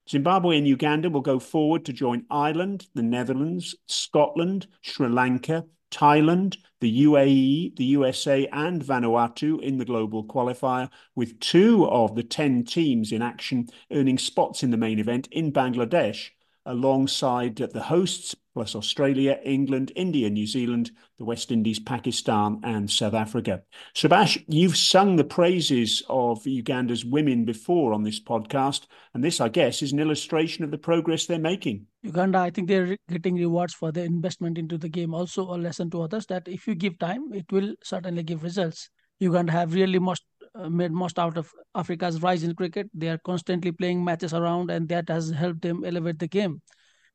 Zimbabwe 0.09 0.57
and 0.57 0.67
Uganda 0.67 1.07
will 1.11 1.21
go 1.21 1.37
forward 1.37 1.85
to 1.85 1.93
join 1.93 2.25
Ireland, 2.31 2.87
the 2.95 3.03
Netherlands, 3.03 3.75
Scotland, 3.85 4.65
Sri 4.81 5.09
Lanka, 5.09 5.65
Thailand, 5.93 6.57
the 6.81 7.03
UAE, 7.03 7.75
the 7.75 7.85
USA, 7.85 8.47
and 8.47 8.83
Vanuatu 8.83 9.61
in 9.61 9.77
the 9.77 9.85
global 9.85 10.23
qualifier, 10.25 10.89
with 11.15 11.39
two 11.39 11.85
of 11.85 12.15
the 12.15 12.23
10 12.23 12.63
teams 12.63 13.11
in 13.11 13.21
action 13.21 13.67
earning 13.91 14.17
spots 14.17 14.63
in 14.63 14.71
the 14.71 14.77
main 14.77 14.97
event 14.97 15.27
in 15.31 15.53
Bangladesh, 15.53 16.29
alongside 16.65 17.57
the 17.57 17.83
hosts 17.83 18.35
plus 18.53 18.75
Australia, 18.75 19.39
England, 19.43 19.91
India, 19.95 20.29
New 20.29 20.45
Zealand, 20.45 20.91
the 21.17 21.25
West 21.25 21.51
Indies, 21.51 21.79
Pakistan, 21.79 22.59
and 22.63 22.89
South 22.89 23.13
Africa. 23.13 23.63
Subas, 23.95 24.43
you've 24.47 24.77
sung 24.77 25.15
the 25.15 25.23
praises 25.23 26.03
of 26.09 26.45
Uganda's 26.45 27.03
women 27.03 27.45
before 27.45 27.93
on 27.93 28.03
this 28.03 28.19
podcast, 28.19 28.85
and 29.13 29.23
this, 29.23 29.41
I 29.41 29.49
guess, 29.49 29.81
is 29.81 29.91
an 29.91 29.99
illustration 29.99 30.63
of 30.63 30.71
the 30.71 30.77
progress 30.77 31.25
they're 31.25 31.39
making. 31.39 31.87
Uganda, 32.03 32.39
I 32.39 32.51
think 32.51 32.67
they're 32.67 32.97
getting 33.09 33.35
rewards 33.35 33.73
for 33.73 33.91
their 33.91 34.05
investment 34.05 34.57
into 34.57 34.77
the 34.77 34.89
game. 34.89 35.13
Also, 35.13 35.43
a 35.43 35.57
lesson 35.57 35.89
to 35.91 36.03
others 36.03 36.25
that 36.27 36.47
if 36.47 36.67
you 36.67 36.75
give 36.75 36.99
time, 36.99 37.33
it 37.33 37.51
will 37.51 37.73
certainly 37.83 38.23
give 38.23 38.43
results. 38.43 38.89
Uganda 39.19 39.51
have 39.51 39.73
really 39.73 39.99
most 39.99 40.23
uh, 40.55 40.69
made 40.69 40.91
most 40.91 41.17
out 41.17 41.37
of 41.37 41.49
Africa's 41.73 42.21
rise 42.21 42.43
in 42.43 42.53
cricket. 42.53 42.87
They 42.93 43.07
are 43.07 43.17
constantly 43.19 43.71
playing 43.71 44.03
matches 44.03 44.33
around, 44.33 44.69
and 44.69 44.87
that 44.89 45.09
has 45.09 45.31
helped 45.31 45.61
them 45.61 45.83
elevate 45.83 46.19
the 46.19 46.27
game 46.27 46.61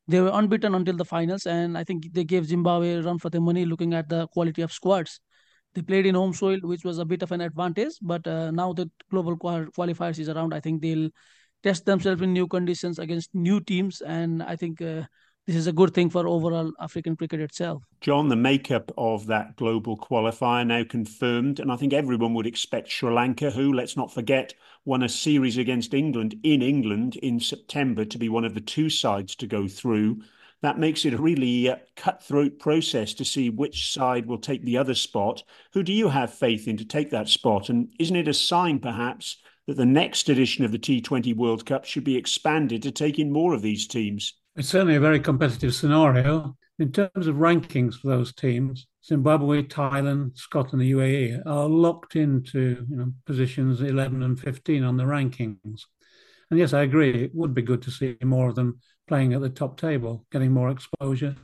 they 0.09 0.21
were 0.21 0.31
unbeaten 0.33 0.75
until 0.75 0.97
the 0.97 1.05
finals, 1.05 1.45
and 1.45 1.77
I 1.77 1.83
think 1.83 2.11
they 2.13 2.23
gave 2.23 2.45
Zimbabwe 2.45 2.93
a 2.95 3.01
run 3.03 3.19
for 3.19 3.29
their 3.29 3.41
money 3.41 3.65
looking 3.65 3.93
at 3.93 4.09
the 4.09 4.27
quality 4.27 4.61
of 4.61 4.71
squads. 4.71 5.19
They 5.75 5.81
played 5.83 6.05
in 6.05 6.15
home 6.15 6.33
soil, 6.33 6.59
which 6.61 6.83
was 6.83 6.97
a 6.97 7.05
bit 7.05 7.21
of 7.23 7.31
an 7.31 7.41
advantage, 7.41 7.93
but 8.01 8.25
uh, 8.27 8.51
now 8.51 8.73
that 8.73 8.89
global 9.11 9.37
qualifiers 9.37 10.19
is 10.19 10.29
around, 10.29 10.53
I 10.53 10.59
think 10.59 10.81
they'll 10.81 11.09
test 11.63 11.85
themselves 11.85 12.21
in 12.21 12.33
new 12.33 12.47
conditions 12.47 12.99
against 12.99 13.29
new 13.35 13.61
teams, 13.61 14.01
and 14.01 14.41
I 14.43 14.55
think 14.55 14.81
uh, 14.81 15.03
this 15.49 15.57
is 15.57 15.65
a 15.65 15.73
good 15.73 15.95
thing 15.95 16.11
for 16.11 16.27
overall 16.27 16.71
African 16.79 17.15
cricket 17.15 17.39
itself. 17.39 17.81
John, 18.01 18.27
the 18.27 18.35
makeup 18.35 18.91
of 18.99 19.25
that 19.25 19.55
global 19.55 19.97
qualifier 19.97 20.63
now 20.67 20.83
confirmed, 20.83 21.59
and 21.59 21.71
I 21.71 21.75
think 21.75 21.91
everyone 21.91 22.35
would 22.35 22.45
expect 22.45 22.91
Sri 22.91 23.11
Lanka, 23.11 23.49
who, 23.49 23.73
let's 23.73 23.97
not 23.97 24.13
forget, 24.13 24.53
won 24.85 25.01
a 25.01 25.09
series 25.09 25.57
against 25.57 25.95
England 25.95 26.35
in 26.43 26.61
England 26.61 27.15
in 27.15 27.39
September 27.39 28.05
to 28.05 28.19
be 28.19 28.29
one 28.29 28.45
of 28.45 28.53
the 28.53 28.61
two 28.61 28.91
sides 28.91 29.35
to 29.37 29.47
go 29.47 29.67
through. 29.67 30.21
That 30.61 30.77
makes 30.77 31.03
it 31.03 31.15
a 31.15 31.17
really 31.17 31.67
uh, 31.67 31.77
cutthroat 31.95 32.59
process 32.59 33.15
to 33.15 33.25
see 33.25 33.49
which 33.49 33.91
side 33.91 34.27
will 34.27 34.37
take 34.37 34.63
the 34.63 34.77
other 34.77 34.93
spot. 34.93 35.41
Who 35.73 35.81
do 35.81 35.91
you 35.91 36.09
have 36.09 36.31
faith 36.31 36.67
in 36.67 36.77
to 36.77 36.85
take 36.85 37.09
that 37.09 37.27
spot? 37.27 37.69
And 37.69 37.91
isn't 37.97 38.15
it 38.15 38.27
a 38.27 38.35
sign, 38.35 38.77
perhaps, 38.77 39.37
that 39.65 39.77
the 39.77 39.85
next 39.87 40.29
edition 40.29 40.63
of 40.63 40.71
the 40.71 40.77
T20 40.77 41.35
World 41.35 41.65
Cup 41.65 41.85
should 41.85 42.03
be 42.03 42.17
expanded 42.17 42.83
to 42.83 42.91
take 42.91 43.17
in 43.17 43.31
more 43.31 43.55
of 43.55 43.63
these 43.63 43.87
teams? 43.87 44.35
It's 44.59 44.67
certainly 44.67 44.95
a 44.95 44.99
very 44.99 45.21
competitive 45.21 45.73
scenario. 45.73 46.57
In 46.79 46.91
terms 46.91 47.27
of 47.27 47.37
rankings 47.37 47.95
for 47.95 48.09
those 48.09 48.35
teams, 48.35 48.87
Zimbabwe, 49.05 49.63
Thailand, 49.63 50.37
Scotland, 50.37 50.81
the 50.81 50.91
UAE 50.91 51.43
are 51.45 51.69
locked 51.69 52.17
into 52.17 52.85
you 52.89 52.97
know, 52.97 53.13
positions 53.25 53.79
11 53.79 54.21
and 54.21 54.37
15 54.37 54.83
on 54.83 54.97
the 54.97 55.05
rankings. 55.05 55.83
And 56.51 56.59
yes, 56.59 56.73
I 56.73 56.81
agree, 56.81 57.23
it 57.23 57.31
would 57.33 57.53
be 57.53 57.61
good 57.61 57.81
to 57.83 57.91
see 57.91 58.17
more 58.21 58.49
of 58.49 58.55
them 58.55 58.81
playing 59.07 59.33
at 59.33 59.39
the 59.39 59.49
top 59.49 59.79
table, 59.79 60.25
getting 60.29 60.51
more 60.51 60.71
exposure 60.71 61.37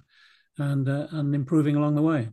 and, 0.57 0.89
uh, 0.89 1.07
and 1.11 1.33
improving 1.33 1.77
along 1.77 1.95
the 1.95 2.01
way. 2.01 2.27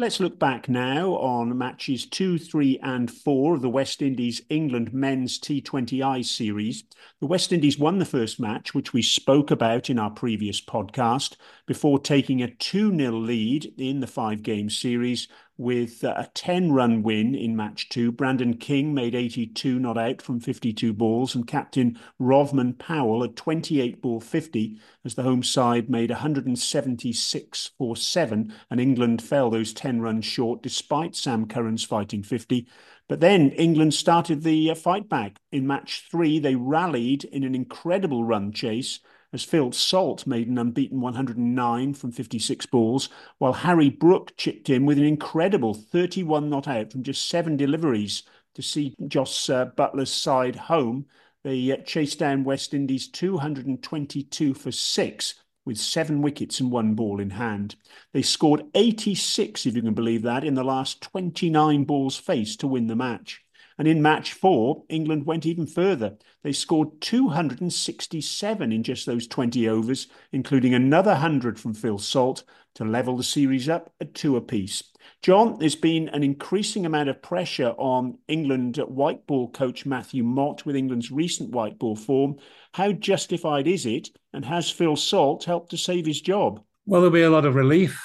Let's 0.00 0.20
look 0.20 0.38
back 0.38 0.68
now 0.68 1.14
on 1.14 1.58
matches 1.58 2.06
two, 2.06 2.38
three, 2.38 2.78
and 2.84 3.10
four 3.10 3.56
of 3.56 3.62
the 3.62 3.68
West 3.68 4.00
Indies 4.00 4.40
England 4.48 4.94
men's 4.94 5.40
T20I 5.40 6.24
series. 6.24 6.84
The 7.18 7.26
West 7.26 7.52
Indies 7.52 7.80
won 7.80 7.98
the 7.98 8.04
first 8.04 8.38
match, 8.38 8.76
which 8.76 8.92
we 8.92 9.02
spoke 9.02 9.50
about 9.50 9.90
in 9.90 9.98
our 9.98 10.10
previous 10.10 10.60
podcast, 10.60 11.34
before 11.66 11.98
taking 11.98 12.40
a 12.40 12.48
2 12.48 12.96
0 12.96 13.10
lead 13.10 13.74
in 13.76 13.98
the 13.98 14.06
five 14.06 14.44
game 14.44 14.70
series 14.70 15.26
with 15.58 16.04
a 16.04 16.30
10 16.34 16.72
run 16.72 17.02
win 17.02 17.34
in 17.34 17.56
match 17.56 17.88
two. 17.88 18.12
Brandon 18.12 18.56
King 18.56 18.94
made 18.94 19.14
82 19.14 19.78
not 19.80 19.98
out 19.98 20.22
from 20.22 20.38
52 20.38 20.92
balls, 20.92 21.34
and 21.34 21.46
captain 21.46 21.98
Rovman 22.20 22.78
Powell 22.78 23.24
at 23.24 23.36
28 23.36 24.00
ball 24.00 24.20
50 24.20 24.78
as 25.04 25.16
the 25.16 25.24
home 25.24 25.42
side 25.42 25.90
made 25.90 26.10
176 26.10 27.70
for 27.76 27.96
seven, 27.96 28.54
and 28.70 28.80
England 28.80 29.20
fell 29.20 29.50
those 29.50 29.72
10 29.72 30.00
runs 30.00 30.24
short 30.24 30.62
despite 30.62 31.16
Sam 31.16 31.46
Curran's 31.46 31.84
fighting 31.84 32.22
50. 32.22 32.66
But 33.08 33.20
then 33.20 33.50
England 33.50 33.94
started 33.94 34.42
the 34.42 34.70
uh, 34.70 34.74
fight 34.76 35.08
back. 35.08 35.38
In 35.50 35.66
match 35.66 36.06
three, 36.10 36.38
they 36.38 36.54
rallied 36.54 37.24
in 37.24 37.42
an 37.42 37.54
incredible 37.54 38.22
run 38.22 38.52
chase 38.52 39.00
as 39.32 39.44
Phil 39.44 39.72
Salt 39.72 40.26
made 40.26 40.48
an 40.48 40.58
unbeaten 40.58 41.00
109 41.00 41.94
from 41.94 42.12
56 42.12 42.66
balls, 42.66 43.08
while 43.38 43.52
Harry 43.52 43.90
Brook 43.90 44.36
chipped 44.36 44.70
in 44.70 44.86
with 44.86 44.98
an 44.98 45.04
incredible 45.04 45.74
31 45.74 46.48
not 46.48 46.66
out 46.66 46.92
from 46.92 47.02
just 47.02 47.28
seven 47.28 47.56
deliveries 47.56 48.22
to 48.54 48.62
see 48.62 48.94
Jos 49.06 49.50
uh, 49.50 49.66
Buttler's 49.66 50.12
side 50.12 50.56
home. 50.56 51.06
They 51.44 51.70
uh, 51.72 51.76
chased 51.78 52.18
down 52.18 52.44
West 52.44 52.74
Indies 52.74 53.08
222 53.08 54.54
for 54.54 54.72
six 54.72 55.34
with 55.64 55.78
seven 55.78 56.22
wickets 56.22 56.60
and 56.60 56.72
one 56.72 56.94
ball 56.94 57.20
in 57.20 57.30
hand. 57.30 57.76
They 58.14 58.22
scored 58.22 58.64
86, 58.74 59.66
if 59.66 59.76
you 59.76 59.82
can 59.82 59.92
believe 59.92 60.22
that, 60.22 60.42
in 60.42 60.54
the 60.54 60.64
last 60.64 61.02
29 61.02 61.84
balls 61.84 62.16
faced 62.16 62.60
to 62.60 62.66
win 62.66 62.86
the 62.86 62.96
match. 62.96 63.42
And 63.78 63.86
in 63.86 64.02
match 64.02 64.32
four, 64.32 64.84
England 64.88 65.24
went 65.24 65.46
even 65.46 65.66
further. 65.66 66.16
They 66.42 66.52
scored 66.52 67.00
267 67.00 68.72
in 68.72 68.82
just 68.82 69.06
those 69.06 69.28
20 69.28 69.68
overs, 69.68 70.08
including 70.32 70.74
another 70.74 71.12
100 71.12 71.60
from 71.60 71.74
Phil 71.74 71.98
Salt 71.98 72.42
to 72.74 72.84
level 72.84 73.16
the 73.16 73.22
series 73.22 73.68
up 73.68 73.92
at 74.00 74.14
two 74.14 74.36
apiece. 74.36 74.82
John, 75.22 75.58
there's 75.58 75.76
been 75.76 76.08
an 76.10 76.22
increasing 76.22 76.86
amount 76.86 77.08
of 77.08 77.22
pressure 77.22 77.70
on 77.78 78.18
England 78.28 78.76
white 78.76 79.26
ball 79.26 79.50
coach 79.50 79.86
Matthew 79.86 80.22
Mott 80.22 80.66
with 80.66 80.76
England's 80.76 81.10
recent 81.10 81.50
white 81.50 81.78
ball 81.78 81.96
form. 81.96 82.36
How 82.74 82.92
justified 82.92 83.66
is 83.66 83.86
it? 83.86 84.10
And 84.32 84.44
has 84.44 84.70
Phil 84.70 84.96
Salt 84.96 85.44
helped 85.44 85.70
to 85.70 85.76
save 85.76 86.06
his 86.06 86.20
job? 86.20 86.62
Well, 86.86 87.00
there'll 87.00 87.12
be 87.12 87.22
a 87.22 87.30
lot 87.30 87.44
of 87.44 87.54
relief 87.54 88.00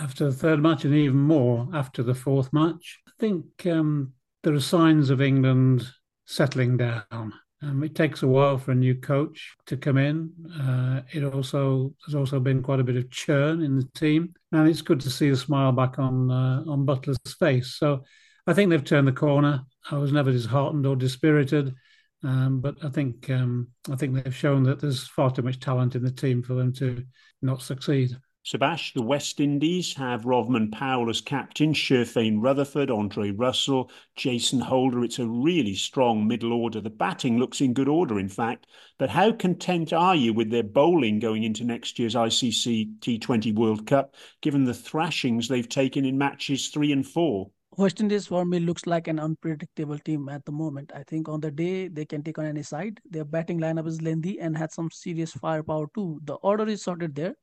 after 0.00 0.24
the 0.26 0.32
third 0.32 0.62
match 0.62 0.84
and 0.84 0.94
even 0.94 1.18
more 1.18 1.68
after 1.74 2.02
the 2.02 2.14
fourth 2.14 2.52
match. 2.52 2.98
I 3.06 3.12
think 3.18 3.66
um, 3.66 4.12
there 4.42 4.54
are 4.54 4.60
signs 4.60 5.10
of 5.10 5.20
England 5.20 5.86
settling 6.26 6.76
down. 6.76 7.32
Um, 7.62 7.82
it 7.84 7.94
takes 7.94 8.22
a 8.22 8.28
while 8.28 8.56
for 8.56 8.70
a 8.70 8.74
new 8.74 8.94
coach 8.94 9.54
to 9.66 9.76
come 9.76 9.98
in. 9.98 10.32
Uh, 10.58 11.02
it 11.12 11.22
also 11.24 11.94
there's 12.06 12.14
also 12.14 12.40
been 12.40 12.62
quite 12.62 12.80
a 12.80 12.84
bit 12.84 12.96
of 12.96 13.10
churn 13.10 13.62
in 13.62 13.76
the 13.76 13.88
team, 13.94 14.32
and 14.52 14.66
it's 14.66 14.80
good 14.80 15.00
to 15.00 15.10
see 15.10 15.28
the 15.28 15.36
smile 15.36 15.72
back 15.72 15.98
on 15.98 16.30
uh, 16.30 16.64
on 16.66 16.86
Buttler's 16.86 17.18
face. 17.38 17.76
So 17.76 18.04
I 18.46 18.54
think 18.54 18.70
they've 18.70 18.84
turned 18.84 19.08
the 19.08 19.12
corner. 19.12 19.62
I 19.90 19.98
was 19.98 20.12
never 20.12 20.32
disheartened 20.32 20.86
or 20.86 20.96
dispirited, 20.96 21.74
um, 22.22 22.60
but 22.60 22.76
I 22.82 22.88
think 22.88 23.28
um, 23.28 23.68
I 23.90 23.96
think 23.96 24.14
they've 24.14 24.34
shown 24.34 24.62
that 24.62 24.80
there's 24.80 25.06
far 25.06 25.30
too 25.30 25.42
much 25.42 25.60
talent 25.60 25.96
in 25.96 26.02
the 26.02 26.10
team 26.10 26.42
for 26.42 26.54
them 26.54 26.72
to 26.74 27.04
not 27.42 27.60
succeed. 27.60 28.16
Subas, 28.42 28.94
the 28.94 29.02
West 29.02 29.38
Indies 29.38 29.94
have 29.94 30.24
Rovman 30.24 30.72
Powell 30.72 31.10
as 31.10 31.20
captain, 31.20 31.74
Sherfane 31.74 32.40
Rutherford, 32.40 32.90
Andre 32.90 33.32
Russell, 33.32 33.90
Jason 34.16 34.60
Holder. 34.60 35.04
It's 35.04 35.18
a 35.18 35.26
really 35.26 35.74
strong 35.74 36.26
middle 36.26 36.54
order. 36.54 36.80
The 36.80 36.88
batting 36.88 37.38
looks 37.38 37.60
in 37.60 37.74
good 37.74 37.86
order, 37.86 38.18
in 38.18 38.30
fact. 38.30 38.66
But 38.96 39.10
how 39.10 39.32
content 39.32 39.92
are 39.92 40.16
you 40.16 40.32
with 40.32 40.50
their 40.50 40.62
bowling 40.62 41.18
going 41.18 41.42
into 41.42 41.64
next 41.64 41.98
year's 41.98 42.14
ICC 42.14 43.00
T20 43.00 43.54
World 43.54 43.86
Cup, 43.86 44.14
given 44.40 44.64
the 44.64 44.72
thrashings 44.72 45.46
they've 45.46 45.68
taken 45.68 46.06
in 46.06 46.16
matches 46.16 46.68
three 46.68 46.92
and 46.92 47.06
four? 47.06 47.50
West 47.76 48.00
Indies 48.00 48.26
for 48.26 48.46
me 48.46 48.58
looks 48.58 48.86
like 48.86 49.06
an 49.06 49.20
unpredictable 49.20 49.98
team 49.98 50.30
at 50.30 50.46
the 50.46 50.52
moment. 50.52 50.92
I 50.94 51.02
think 51.02 51.28
on 51.28 51.40
the 51.40 51.50
day 51.50 51.88
they 51.88 52.06
can 52.06 52.22
take 52.22 52.38
on 52.38 52.46
any 52.46 52.62
side. 52.62 53.00
Their 53.04 53.26
batting 53.26 53.60
lineup 53.60 53.86
is 53.86 54.00
lengthy 54.00 54.40
and 54.40 54.56
had 54.56 54.72
some 54.72 54.90
serious 54.90 55.32
firepower 55.32 55.88
too. 55.94 56.20
The 56.24 56.36
order 56.36 56.66
is 56.66 56.82
sorted 56.82 57.14
there. 57.14 57.34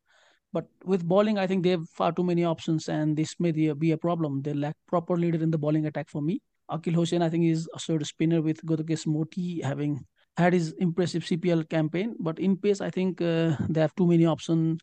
But 0.53 0.67
with 0.85 1.05
bowling, 1.05 1.37
I 1.37 1.45
think 1.47 1.63
they 1.63 1.71
have 1.71 1.87
far 1.89 2.11
too 2.11 2.23
many 2.23 2.43
options, 2.43 2.87
and 2.89 3.15
this 3.17 3.35
may 3.39 3.51
be 3.51 3.91
a 3.91 3.97
problem. 3.97 4.41
They 4.41 4.53
lack 4.53 4.75
proper 4.87 5.17
leader 5.17 5.41
in 5.41 5.51
the 5.51 5.57
bowling 5.57 5.85
attack 5.85 6.09
for 6.09 6.21
me. 6.21 6.41
Akeal 6.71 6.95
Hosein, 6.95 7.21
I 7.21 7.29
think, 7.29 7.45
is 7.45 7.69
a 7.75 7.79
sort 7.79 8.01
of 8.01 8.07
spinner 8.07 8.41
with 8.41 8.65
Gudakesh 8.65 9.05
Motie 9.05 9.63
having 9.63 10.05
had 10.37 10.53
his 10.53 10.73
impressive 10.79 11.23
CPL 11.23 11.69
campaign. 11.69 12.15
But 12.19 12.39
in 12.39 12.57
pace, 12.57 12.81
I 12.81 12.89
think 12.89 13.21
uh, 13.21 13.55
they 13.69 13.81
have 13.81 13.95
too 13.95 14.07
many 14.07 14.25
options 14.25 14.81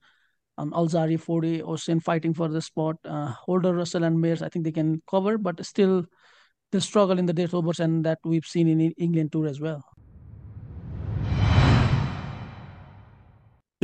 um, 0.59 0.71
Alzarri, 0.73 1.19
Forde, 1.19 1.63
Oshane 1.63 2.03
fighting 2.03 2.35
for 2.35 2.49
the 2.49 2.63
spot. 2.63 2.97
Uh, 3.05 3.27
Holder, 3.27 3.75
Russell, 3.75 4.05
and 4.05 4.17
Mayers, 4.17 4.43
I 4.43 4.49
think 4.49 4.65
they 4.65 4.73
can 4.73 5.03
cover, 5.11 5.39
but 5.39 5.65
still 5.65 6.05
they 6.73 6.81
struggle 6.81 7.19
in 7.19 7.27
the 7.27 7.33
death 7.33 7.55
overs, 7.55 7.81
and 7.81 8.05
that 8.05 8.19
we've 8.25 8.47
seen 8.47 8.69
in 8.69 8.81
England 8.93 9.33
tour 9.33 9.47
as 9.47 9.61
well. 9.61 9.85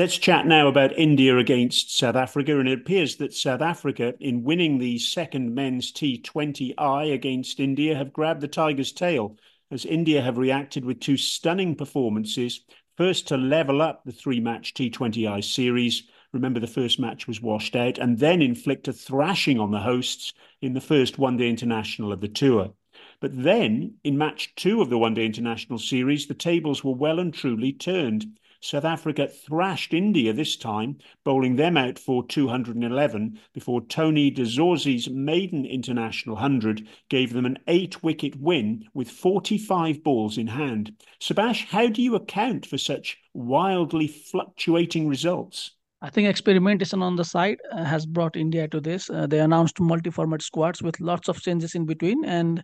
Let's 0.01 0.17
chat 0.17 0.47
now 0.47 0.67
about 0.67 0.97
India 0.97 1.37
against 1.37 1.99
South 1.99 2.17
Africa. 2.17 2.59
And 2.59 2.67
it 2.67 2.81
appears 2.81 3.17
that 3.17 3.35
South 3.35 3.61
Africa, 3.61 4.15
in 4.19 4.43
winning 4.43 4.79
the 4.79 4.99
second 4.99 5.55
men's 5.55 5.93
T20I 5.93 7.13
against 7.13 7.61
India, 7.61 7.95
have 7.95 8.11
grabbed 8.11 8.41
the 8.41 8.49
Tiger's 8.49 8.93
tail, 8.93 9.37
as 9.71 9.85
India 9.85 10.23
have 10.23 10.39
reacted 10.39 10.87
with 10.87 11.01
two 11.01 11.19
stunning 11.19 11.75
performances. 11.75 12.65
First, 12.97 13.29
to 13.29 13.37
level 13.37 13.83
up 13.83 14.03
the 14.07 14.13
three 14.13 14.41
match 14.41 14.73
T20I 14.73 15.45
series 15.45 16.05
Remember, 16.33 16.61
the 16.61 16.67
first 16.67 16.99
match 16.99 17.27
was 17.27 17.43
washed 17.43 17.77
out, 17.77 17.99
and 17.99 18.19
then 18.19 18.41
inflict 18.41 18.89
a 18.89 18.95
thrashing 18.95 19.61
on 19.61 19.71
the 19.71 19.81
hosts 19.81 20.33
in 20.63 20.73
the 20.73 20.81
first 20.81 21.19
one 21.19 21.37
day 21.37 21.51
international 21.51 22.11
of 22.11 22.23
the 22.23 22.29
tour. 22.29 22.73
But 23.21 23.43
then, 23.43 23.97
in 24.03 24.17
match 24.17 24.55
two 24.55 24.81
of 24.81 24.89
the 24.89 24.97
one 24.97 25.13
day 25.13 25.27
international 25.27 25.79
series, 25.79 26.27
the 26.27 26.33
tables 26.35 26.83
were 26.83 26.95
well 26.95 27.19
and 27.19 27.35
truly 27.35 27.75
turned. 27.75 28.39
South 28.63 28.85
Africa 28.85 29.27
thrashed 29.27 29.95
India 29.95 30.35
this 30.35 30.55
time, 30.57 30.99
bowling 31.25 31.57
them 31.57 31.79
out 31.79 31.99
for 31.99 32.27
211 32.27 33.39
before 33.55 33.81
Tony 33.87 34.31
de 34.31 34.43
Zorzi's 34.43 35.09
maiden 35.09 35.65
international 35.65 36.35
100 36.35 36.87
gave 37.09 37.33
them 37.33 37.47
an 37.47 37.59
eight 37.69 38.03
wicket 38.03 38.37
win 38.37 38.87
with 38.93 39.11
45 39.11 40.03
balls 40.03 40.37
in 40.37 40.47
hand. 40.47 40.93
Subas, 41.21 41.65
how 41.65 41.89
do 41.89 42.03
you 42.03 42.15
account 42.15 42.67
for 42.67 42.77
such 42.77 43.17
wildly 43.33 44.07
fluctuating 44.07 45.09
results? 45.09 45.71
I 46.03 46.11
think 46.11 46.29
experimentation 46.29 47.03
on 47.03 47.17
the 47.17 47.25
side 47.25 47.59
uh, 47.73 47.85
has 47.85 48.05
brought 48.05 48.37
India 48.37 48.69
to 48.69 48.81
this. 48.81 49.09
Uh, 49.09 49.27
they 49.27 49.41
announced 49.41 49.81
multi-format 49.81 50.43
squads 50.43 50.83
with 50.83 51.01
lots 51.01 51.29
of 51.29 51.41
changes 51.41 51.75
in 51.75 51.87
between, 51.87 52.25
and 52.25 52.63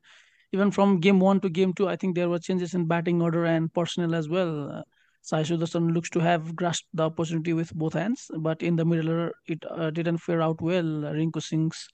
even 0.52 0.70
from 0.70 1.00
game 1.00 1.20
one 1.20 1.40
to 1.40 1.48
game 1.48 1.72
two, 1.72 1.88
I 1.88 1.96
think 1.96 2.14
there 2.14 2.28
were 2.28 2.38
changes 2.38 2.74
in 2.74 2.86
batting 2.86 3.20
order 3.20 3.44
and 3.44 3.72
personnel 3.72 4.14
as 4.14 4.28
well. 4.28 4.70
Uh, 4.70 4.82
Sai 5.26 5.42
Sudarshan 5.42 5.92
looks 5.92 6.08
to 6.10 6.20
have 6.20 6.54
grasped 6.54 6.88
the 6.94 7.02
opportunity 7.02 7.52
with 7.52 7.74
both 7.74 7.94
hands, 7.94 8.30
but 8.38 8.62
in 8.62 8.76
the 8.76 8.84
middle, 8.84 9.30
it 9.46 9.64
uh, 9.68 9.90
didn't 9.90 10.18
fare 10.18 10.40
out 10.40 10.60
well. 10.60 10.84
Rinku 11.18 11.42
Singh's 11.42 11.88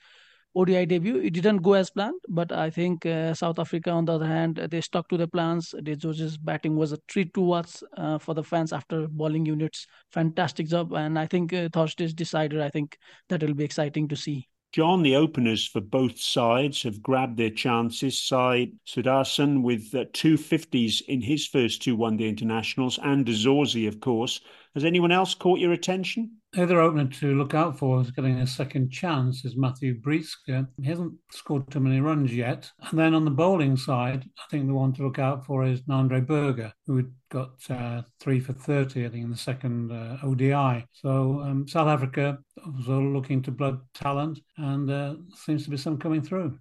ODI 0.55 0.85
debut. 0.85 1.17
It 1.17 1.33
didn't 1.33 1.63
go 1.63 1.73
as 1.73 1.89
planned, 1.89 2.21
but 2.29 2.53
I 2.53 2.69
think 2.69 3.07
uh, 3.07 3.33
South 3.33 3.59
Africa, 3.59 3.91
on 3.91 4.05
the 4.05 4.13
other 4.13 4.27
hand, 4.27 4.57
they 4.71 4.83
stuck 4.83 5.09
to 5.09 5.17
the 5.17 5.27
plans. 5.27 5.75
De 5.83 5.97
Zorzi's 5.97 6.37
batting 6.37 6.77
was 6.77 6.93
a 6.93 6.99
treat 7.09 7.33
to 7.33 7.41
watch 7.41 7.83
uh, 7.97 8.19
for 8.19 8.35
the 8.35 8.45
fans 8.45 8.71
after 8.71 9.09
bowling 9.09 9.47
units. 9.47 9.87
Fantastic 10.11 10.67
job, 10.69 10.93
and 10.93 11.19
I 11.19 11.27
think 11.27 11.55
uh, 11.55 11.71
Thursday's 11.73 12.13
decided. 12.13 12.61
I 12.61 12.69
think 12.69 12.99
that 13.31 13.43
will 13.43 13.55
be 13.55 13.65
exciting 13.65 14.09
to 14.09 14.17
see. 14.17 14.47
John, 14.73 15.03
the 15.03 15.17
openers 15.17 15.67
for 15.67 15.81
both 15.81 16.19
sides 16.19 16.83
have 16.83 17.03
grabbed 17.03 17.37
their 17.37 17.51
chances. 17.51 18.19
Sai 18.19 18.73
Sudarshan 18.87 19.63
with 19.63 19.95
uh, 19.95 20.07
two 20.15 20.37
50s 20.39 21.03
in 21.03 21.21
his 21.21 21.47
first 21.47 21.83
two 21.83 21.95
one 21.95 22.17
day 22.17 22.29
internationals, 22.29 22.99
and 23.03 23.25
De 23.27 23.33
Zorzi, 23.33 23.87
of 23.87 24.01
course. 24.01 24.41
Has 24.75 24.85
anyone 24.85 25.13
else 25.13 25.35
caught 25.35 25.59
your 25.61 25.73
attention? 25.73 26.42
The 26.53 26.65
other 26.65 26.83
opener 26.83 27.07
to 27.07 27.35
look 27.35 27.55
out 27.55 27.79
for 27.79 28.03
is 28.03 28.11
getting 28.11 28.39
a 28.39 28.47
second 28.47 28.91
chance 28.91 29.43
is 29.47 29.57
Matthew 29.57 29.99
Breetzke. 29.99 30.69
He 30.77 30.87
hasn't 30.87 31.15
scored 31.31 31.71
too 31.71 31.81
many 31.81 31.99
runs 31.99 32.35
yet. 32.35 32.71
And 32.91 32.99
then 32.99 33.15
on 33.15 33.25
the 33.25 33.31
bowling 33.31 33.75
side, 33.75 34.29
I 34.39 34.43
think 34.51 34.67
the 34.67 34.75
one 34.75 34.93
to 34.95 35.03
look 35.03 35.19
out 35.19 35.47
for 35.47 35.65
is 35.65 35.81
Nandre 35.83 36.27
Burger, 36.27 36.71
who 36.87 37.11
got 37.31 37.55
uh, 37.71 38.03
three 38.21 38.39
for 38.39 38.53
30, 38.53 39.07
I 39.07 39.09
think, 39.09 39.25
in 39.25 39.31
the 39.31 39.37
second 39.37 39.93
uh, 39.93 40.19
ODI. 40.23 40.85
So 40.93 41.41
um, 41.41 41.67
South 41.67 41.89
Africa 41.89 42.39
was 42.67 42.87
looking 42.87 43.41
to 43.45 43.51
blood 43.51 43.81
talent, 43.95 44.39
and 44.59 44.91
uh, 44.91 45.15
seems 45.35 45.65
to 45.65 45.71
be 45.71 45.79
some 45.79 45.97
coming 45.97 46.21
through. 46.21 46.59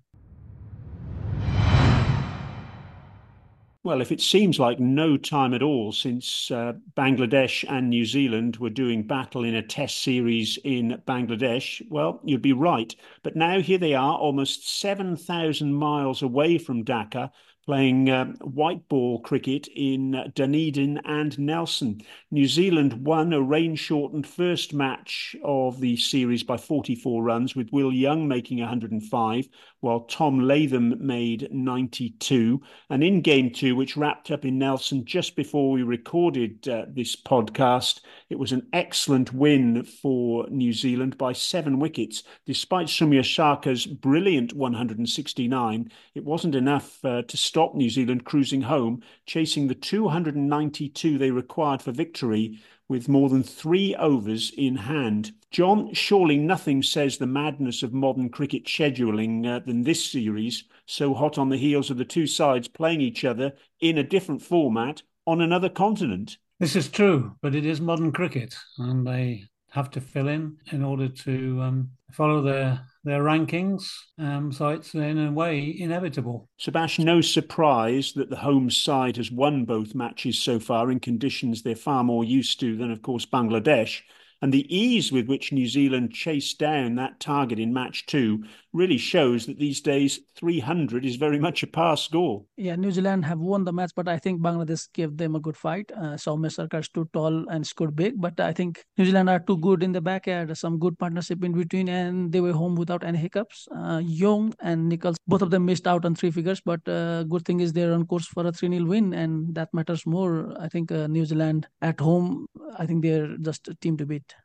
Well, 3.83 4.01
if 4.01 4.11
it 4.11 4.21
seems 4.21 4.59
like 4.59 4.79
no 4.79 5.17
time 5.17 5.53
at 5.53 5.61
all 5.61 5.91
since 5.91 6.49
uh, 6.49 6.73
Bangladesh 6.95 7.63
and 7.69 7.89
New 7.89 8.05
Zealand 8.05 8.57
were 8.57 8.69
doing 8.71 9.05
battle 9.05 9.43
in 9.43 9.53
a 9.53 9.61
test 9.61 10.01
series 10.01 10.57
in 10.63 11.01
Bangladesh, 11.07 11.81
well, 11.89 12.21
you'd 12.23 12.41
be 12.41 12.53
right. 12.53 12.95
But 13.21 13.35
now 13.35 13.59
here 13.59 13.77
they 13.77 13.93
are, 13.93 14.17
almost 14.17 14.67
7,000 14.67 15.73
miles 15.73 16.21
away 16.23 16.57
from 16.57 16.83
Dhaka, 16.83 17.31
playing 17.65 18.09
um, 18.09 18.35
white 18.41 18.87
ball 18.89 19.19
cricket 19.21 19.67
in 19.75 20.31
Dunedin 20.35 20.99
and 21.05 21.37
Nelson. 21.37 22.01
New 22.31 22.47
Zealand 22.47 22.93
won 23.05 23.33
a 23.33 23.41
rain 23.41 23.75
shortened 23.75 24.27
first 24.27 24.73
match 24.73 25.35
of 25.43 25.79
the 25.79 25.95
series 25.95 26.43
by 26.43 26.57
44 26.57 27.23
runs, 27.23 27.55
with 27.55 27.71
Will 27.71 27.93
Young 27.93 28.27
making 28.27 28.59
105, 28.59 29.47
while 29.81 30.01
Tom 30.01 30.39
Latham 30.39 30.95
made 31.05 31.47
92. 31.51 32.61
And 32.89 33.03
in 33.03 33.21
game 33.21 33.51
two, 33.51 33.75
which 33.75 33.97
wrapped 33.97 34.31
up 34.31 34.45
in 34.45 34.57
Nelson 34.57 35.05
just 35.05 35.35
before 35.35 35.71
we 35.71 35.83
recorded 35.83 36.67
uh, 36.67 36.85
this 36.89 37.15
podcast, 37.15 38.01
it 38.29 38.39
was 38.39 38.51
an 38.51 38.67
excellent 38.73 39.33
win 39.33 39.83
for 39.83 40.47
New 40.49 40.73
Zealand 40.73 41.17
by 41.17 41.33
seven 41.33 41.79
wickets. 41.79 42.23
Despite 42.45 42.87
Soumya 42.87 43.23
Sarkar's 43.23 43.85
brilliant 43.85 44.53
169, 44.53 45.91
it 46.15 46.23
wasn't 46.23 46.55
enough 46.55 47.03
uh, 47.03 47.23
to 47.23 47.37
stop 47.51 47.75
New 47.75 47.89
Zealand 47.89 48.23
cruising 48.23 48.61
home, 48.61 49.03
chasing 49.25 49.67
the 49.67 49.75
292 49.75 51.17
they 51.17 51.31
required 51.31 51.81
for 51.81 51.91
victory 51.91 52.57
with 52.87 53.09
more 53.09 53.27
than 53.27 53.43
three 53.43 53.93
overs 53.95 54.53
in 54.55 54.77
hand. 54.77 55.33
John, 55.51 55.93
surely 55.93 56.37
nothing 56.37 56.81
says 56.81 57.17
the 57.17 57.27
madness 57.27 57.83
of 57.83 57.91
modern 57.91 58.29
cricket 58.29 58.67
scheduling 58.67 59.45
uh, 59.45 59.59
than 59.59 59.83
this 59.83 60.09
series, 60.09 60.63
so 60.85 61.13
hot 61.13 61.37
on 61.37 61.49
the 61.49 61.57
heels 61.57 61.89
of 61.89 61.97
the 61.97 62.05
two 62.05 62.25
sides 62.25 62.69
playing 62.69 63.01
each 63.01 63.25
other 63.25 63.51
in 63.81 63.97
a 63.97 64.03
different 64.03 64.41
format 64.41 65.01
on 65.27 65.41
another 65.41 65.67
continent. 65.67 66.37
This 66.57 66.77
is 66.77 66.87
true, 66.87 67.35
but 67.41 67.53
it 67.53 67.65
is 67.65 67.81
modern 67.81 68.13
cricket, 68.13 68.55
and 68.77 69.05
they 69.05 69.43
have 69.71 69.91
to 69.91 69.99
fill 69.99 70.29
in 70.29 70.55
in 70.71 70.85
order 70.85 71.09
to 71.09 71.61
um, 71.61 71.89
follow 72.13 72.41
their 72.41 72.79
their 73.03 73.23
rankings. 73.23 73.91
Um, 74.19 74.51
so 74.51 74.69
it's 74.69 74.93
in 74.93 75.17
a 75.17 75.31
way 75.31 75.75
inevitable. 75.77 76.49
Sebastian, 76.57 77.05
no 77.05 77.21
surprise 77.21 78.13
that 78.13 78.29
the 78.29 78.35
home 78.35 78.69
side 78.69 79.17
has 79.17 79.31
won 79.31 79.65
both 79.65 79.95
matches 79.95 80.37
so 80.39 80.59
far 80.59 80.91
in 80.91 80.99
conditions 80.99 81.61
they're 81.61 81.75
far 81.75 82.03
more 82.03 82.23
used 82.23 82.59
to 82.59 82.77
than, 82.77 82.91
of 82.91 83.01
course, 83.01 83.25
Bangladesh. 83.25 84.01
And 84.43 84.51
the 84.51 84.75
ease 84.75 85.11
with 85.11 85.27
which 85.27 85.51
New 85.51 85.67
Zealand 85.67 86.13
chased 86.13 86.57
down 86.57 86.95
that 86.95 87.19
target 87.19 87.59
in 87.59 87.73
match 87.73 88.07
two 88.07 88.43
really 88.73 88.97
shows 88.97 89.45
that 89.47 89.59
these 89.59 89.81
days 89.81 90.19
300 90.35 91.05
is 91.05 91.17
very 91.17 91.39
much 91.39 91.63
a 91.63 91.67
pass 91.67 92.03
score. 92.03 92.45
Yeah, 92.55 92.75
New 92.75 92.91
Zealand 92.91 93.25
have 93.25 93.39
won 93.39 93.65
the 93.65 93.73
match, 93.73 93.91
but 93.95 94.07
I 94.07 94.17
think 94.17 94.41
Bangladesh 94.41 94.87
gave 94.93 95.17
them 95.17 95.35
a 95.35 95.39
good 95.39 95.57
fight. 95.57 95.91
Uh, 95.95 96.15
Soumya 96.15 96.51
Sarkar 96.51 96.83
stood 96.83 97.11
tall 97.11 97.49
and 97.49 97.67
scored 97.67 97.95
big, 97.95 98.19
but 98.19 98.39
I 98.39 98.53
think 98.53 98.83
New 98.97 99.05
Zealand 99.05 99.29
are 99.29 99.39
too 99.39 99.57
good 99.57 99.83
in 99.83 99.91
the 99.91 100.01
back 100.01 100.21
backyard, 100.21 100.55
some 100.57 100.77
good 100.77 100.97
partnership 100.97 101.43
in 101.43 101.53
between, 101.53 101.89
and 101.89 102.31
they 102.31 102.41
were 102.41 102.53
home 102.53 102.75
without 102.75 103.03
any 103.03 103.17
hiccups. 103.17 103.67
Uh, 103.75 104.01
Young 104.03 104.53
and 104.61 104.89
Nicholls, 104.89 105.17
both 105.27 105.41
of 105.41 105.51
them 105.51 105.65
missed 105.65 105.87
out 105.87 106.05
on 106.05 106.15
three 106.15 106.31
figures, 106.31 106.61
but 106.61 106.87
uh, 106.87 107.23
good 107.23 107.45
thing 107.45 107.59
is 107.59 107.73
they're 107.73 107.93
on 107.93 108.05
course 108.05 108.27
for 108.27 108.45
a 108.45 108.51
3 108.51 108.69
0 108.69 108.85
win, 108.85 109.13
and 109.13 109.55
that 109.55 109.73
matters 109.73 110.05
more. 110.05 110.53
I 110.59 110.67
think 110.67 110.91
uh, 110.91 111.07
New 111.07 111.25
Zealand 111.25 111.67
at 111.81 111.99
home, 111.99 112.47
I 112.77 112.85
think 112.85 113.03
they're 113.03 113.35
just 113.37 113.67
a 113.67 113.75
team 113.75 113.97
to 113.97 114.05
beat. 114.05 114.35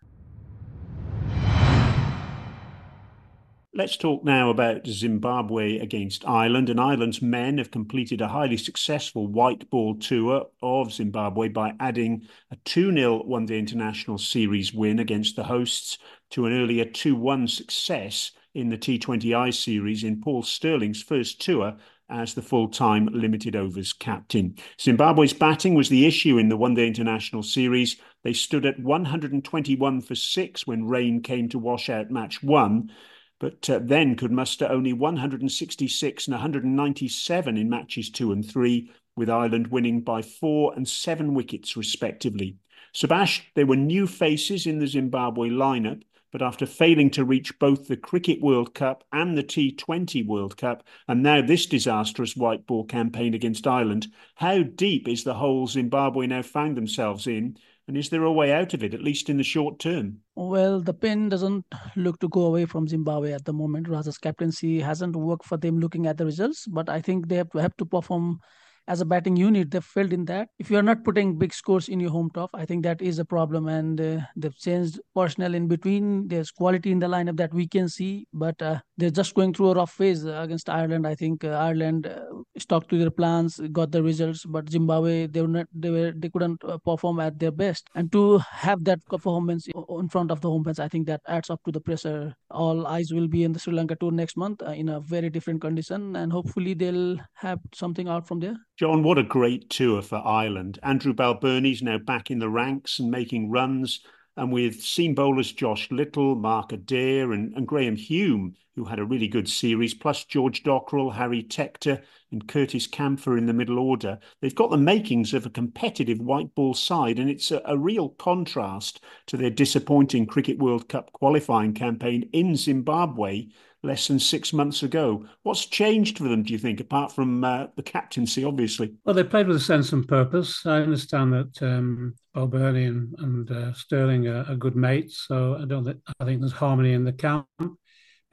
Let's 3.77 3.99
talk 3.99 4.25
now 4.25 4.49
about 4.49 4.87
Zimbabwe 4.87 5.81
against 5.81 6.27
Ireland. 6.27 6.71
And 6.71 6.81
Ireland's 6.81 7.21
men 7.21 7.59
have 7.59 7.71
completed 7.71 8.23
a 8.23 8.29
highly 8.29 8.57
successful 8.57 9.27
white 9.27 9.69
ball 9.69 9.97
tour 9.97 10.47
of 10.62 10.95
Zimbabwe 10.95 11.51
by 11.51 11.75
adding 11.79 12.27
a 12.51 12.57
2 12.65 12.91
0 12.95 13.25
one 13.25 13.45
day 13.45 13.59
international 13.59 14.17
series 14.17 14.73
win 14.73 14.99
against 14.99 15.37
the 15.37 15.45
hosts 15.45 15.99
to 16.31 16.47
an 16.47 16.55
earlier 16.55 16.87
2 16.87 17.15
1 17.17 17.49
success 17.49 18.31
in 18.55 18.71
the 18.71 18.79
T20I 18.79 19.53
series 19.53 20.05
in 20.05 20.23
Paul 20.23 20.43
Stirling's 20.43 21.03
first 21.03 21.43
tour 21.43 21.77
as 22.09 22.33
the 22.33 22.41
full 22.41 22.69
time 22.69 23.11
limited 23.12 23.55
overs 23.55 23.93
captain. 23.93 24.57
Zimbabwe's 24.81 25.35
batting 25.35 25.75
was 25.75 25.91
the 25.91 26.07
issue 26.07 26.39
in 26.39 26.49
the 26.49 26.57
one 26.57 26.73
day 26.73 26.87
international 26.87 27.43
series. 27.43 27.97
They 28.25 28.33
stood 28.33 28.65
at 28.65 28.81
121 28.81 30.01
for 30.01 30.15
six 30.15 30.67
when 30.67 30.87
rain 30.87 31.21
came 31.21 31.51
to 31.51 31.59
wash 31.59 31.91
out 31.91 32.11
match 32.11 32.43
one. 32.43 32.91
But 33.38 33.68
uh, 33.68 33.81
then 33.83 34.16
could 34.16 34.33
muster 34.33 34.66
only 34.66 34.92
166 34.92 36.27
and 36.27 36.33
197 36.33 37.57
in 37.57 37.68
matches 37.68 38.11
two 38.11 38.33
and 38.33 38.44
three, 38.44 38.90
with 39.14 39.31
Ireland 39.31 39.68
winning 39.68 40.01
by 40.01 40.22
four 40.22 40.75
and 40.75 40.88
seven 40.88 41.35
wickets 41.35 41.77
respectively. 41.77 42.57
Subas, 42.94 43.42
there 43.55 43.66
were 43.66 43.77
new 43.77 44.07
faces 44.07 44.66
in 44.66 44.79
the 44.79 44.87
Zimbabwe 44.87 45.51
lineup, 45.51 46.03
but 46.33 46.42
after 46.42 46.66
failing 46.66 47.11
to 47.11 47.25
reach 47.25 47.59
both 47.59 47.88
the 47.88 47.96
Cricket 47.96 48.40
World 48.40 48.75
Cup 48.75 49.05
and 49.12 49.37
the 49.37 49.44
T20 49.44 50.27
World 50.27 50.57
Cup, 50.57 50.83
and 51.09 51.22
now 51.22 51.40
this 51.40 51.66
disastrous 51.66 52.37
white 52.37 52.66
ball 52.66 52.85
campaign 52.85 53.35
against 53.35 53.66
Ireland, 53.66 54.09
how 54.35 54.62
deep 54.62 55.09
is 55.09 55.25
the 55.25 55.35
hole 55.35 55.66
Zimbabwe 55.66 56.27
now 56.27 56.42
found 56.42 56.77
themselves 56.77 57.27
in? 57.27 57.59
And 57.88 57.96
is 57.96 58.11
there 58.11 58.25
a 58.25 58.33
way 58.33 58.53
out 58.53 58.75
of 58.75 58.83
it, 58.83 58.94
at 58.94 59.03
least 59.03 59.31
in 59.31 59.37
the 59.37 59.44
short 59.44 59.79
term? 59.79 60.18
Well, 60.35 60.81
the 60.81 60.92
pen 60.92 61.29
doesn't 61.29 61.64
look 61.94 62.18
to 62.18 62.29
go 62.29 62.46
away 62.46 62.66
from 62.66 62.88
Zimbabwe 62.88 63.33
at 63.33 63.44
the 63.44 63.53
moment. 63.53 63.88
Raza's 63.88 64.18
captaincy 64.18 64.81
hasn't 64.81 65.14
worked 65.14 65.46
for 65.46 65.57
them 65.57 65.79
looking 65.79 66.07
at 66.07 66.16
the 66.16 66.25
results, 66.25 66.66
but 66.66 66.88
I 66.88 67.01
think 67.01 67.29
they 67.29 67.37
have 67.37 67.51
to, 67.51 67.59
have 67.59 67.77
to 67.77 67.87
perform 67.87 68.40
as 68.88 69.01
a 69.01 69.05
batting 69.05 69.37
unit, 69.37 69.70
they've 69.70 69.85
failed 69.85 70.12
in 70.12 70.25
that. 70.27 70.49
If 70.59 70.70
you 70.70 70.79
are 70.79 70.83
not 70.83 71.05
putting 71.05 71.38
big 71.38 71.53
scores 71.53 71.88
in 71.88 72.01
your 72.01 72.11
home 72.11 72.31
turf, 72.35 72.51
I 72.55 72.64
think 72.64 72.83
that 72.85 73.03
is 73.03 73.18
a 73.18 73.25
problem. 73.25 73.68
And 73.68 74.01
uh, 74.01 74.20
they've 74.37 74.57
changed 74.57 75.01
personnel 75.14 75.55
in 75.55 75.68
between. 75.68 76.29
There's 76.29 76.51
quality 76.51 76.92
in 76.92 76.99
the 76.99 77.07
lineup 77.07 77.37
that 77.38 77.53
we 77.53 77.66
can 77.66 77.88
see, 77.88 78.27
but 78.33 78.61
uh, 78.62 78.81
they're 78.96 79.11
just 79.11 79.35
going 79.35 79.55
through 79.55 79.70
a 79.70 79.75
rough 79.75 79.92
phase 79.92 80.25
against 80.25 80.68
Ireland. 80.68 81.07
I 81.07 81.14
think 81.14 81.44
uh, 81.44 81.49
Ireland 81.49 82.07
uh, 82.07 82.25
stuck 82.59 82.88
to 82.88 82.99
their 82.99 83.11
plans, 83.11 83.61
got 83.72 83.92
the 83.92 84.03
results, 84.03 84.44
but 84.44 84.70
Zimbabwe 84.70 85.27
they 85.27 85.42
were 85.42 85.49
not, 85.49 85.66
they 85.75 85.90
were 85.90 86.12
they 86.16 86.29
couldn't 86.29 86.62
uh, 86.64 86.79
perform 86.79 87.20
at 87.20 87.38
their 87.38 87.53
best. 87.53 87.88
And 87.94 88.11
to 88.12 88.38
have 88.38 88.85
that 88.85 89.05
performance 89.07 89.66
in 89.66 90.09
front 90.09 90.31
of 90.31 90.40
the 90.40 90.51
home 90.51 90.64
fans, 90.64 90.79
I 90.79 90.88
think 90.88 91.07
that 91.07 91.20
adds 91.27 91.51
up 91.51 91.61
to 91.64 91.72
the 91.72 91.81
pressure. 91.81 92.35
All 92.51 92.87
eyes 92.87 93.12
will 93.12 93.29
be 93.29 93.44
in 93.44 93.53
the 93.53 93.59
Sri 93.59 93.75
Lanka 93.75 93.96
tour 93.96 94.12
next 94.12 94.37
month 94.37 94.62
uh, 94.62 94.70
in 94.70 94.88
a 94.88 95.01
very 95.01 95.31
different 95.31 95.61
condition, 95.61 96.16
and 96.16 96.33
hopefully 96.33 96.75
they'll 96.75 97.18
have 97.35 97.59
something 97.75 98.09
out 98.09 98.27
from 98.27 98.40
there. 98.40 98.57
John, 98.77 99.03
what 99.03 99.17
a 99.17 99.23
great 99.23 99.71
tour 99.71 100.03
for 100.03 100.17
Ireland. 100.17 100.79
Andrew 100.83 101.15
Balbirnie's 101.15 101.83
now 101.83 101.97
back 101.97 102.31
in 102.31 102.41
the 102.41 102.51
ranks 102.51 102.99
and 102.99 103.11
making 103.11 103.51
runs. 103.51 104.01
And 104.37 104.53
with 104.53 104.83
seam 104.83 105.15
bowlers 105.15 105.51
Josh 105.51 105.91
Little, 105.91 106.35
Mark 106.35 106.73
Adair, 106.73 107.33
and, 107.33 107.55
and 107.55 107.67
Graham 107.67 107.97
Hume, 107.97 108.55
who 108.75 108.85
had 108.85 108.99
a 108.99 109.05
really 109.07 109.29
good 109.29 109.49
series, 109.49 109.95
plus 109.95 110.27
George 110.27 110.62
Dockrell, 110.62 111.15
Harry 111.15 111.43
Tector, 111.43 112.03
and 112.31 112.47
Curtis 112.47 112.87
Campher 112.87 113.39
in 113.39 113.47
the 113.47 113.55
middle 113.55 113.79
order, 113.79 114.19
they've 114.43 114.55
got 114.55 114.71
the 114.71 114.77
makings 114.77 115.33
of 115.33 115.47
a 115.47 115.51
competitive 115.51 116.19
white 116.19 116.55
ball 116.55 116.75
side. 116.75 117.19
And 117.19 117.31
it's 117.31 117.51
a, 117.51 117.62
a 117.65 117.79
real 117.79 118.11
contrast 118.11 119.01
to 119.29 119.39
their 119.39 119.49
disappointing 119.49 120.27
Cricket 120.27 120.59
World 120.59 120.87
Cup 120.91 121.12
qualifying 121.12 121.73
campaign 121.73 122.29
in 122.35 122.57
Zimbabwe, 122.57 123.47
less 123.87 124.09
than 124.09 124.18
six 124.18 124.53
months 124.53 124.83
ago. 124.83 125.25
What's 125.42 125.66
changed 125.66 126.18
for 126.18 126.25
them, 126.25 126.42
do 126.42 126.53
you 126.53 126.59
think, 126.59 126.81
apart 126.81 127.12
from 127.12 127.44
uh, 127.44 127.66
the 127.77 127.83
captaincy, 127.83 128.44
obviously? 128.44 128.94
Well, 129.05 129.14
they 129.14 129.25
played 129.25 129.46
with 129.46 129.57
a 129.57 129.61
sense 129.61 129.92
and 129.92 130.07
purpose. 130.07 130.66
I 130.66 130.83
understand 130.83 131.33
that 131.33 131.62
um, 131.62 132.14
Balbirnie 132.35 132.88
and, 132.88 133.14
and 133.18 133.51
uh, 133.51 133.72
Stirling 133.72 134.27
are, 134.27 134.44
are, 134.49 134.57
good 134.57 134.77
mates, 134.77 135.25
so 135.27 135.57
I 135.61 135.64
don't. 135.64 135.85
Think, 135.85 135.99
I 136.20 136.25
think 136.25 136.40
there's 136.40 136.53
harmony 136.53 136.92
in 136.92 137.05
the 137.05 137.12
camp. 137.12 137.46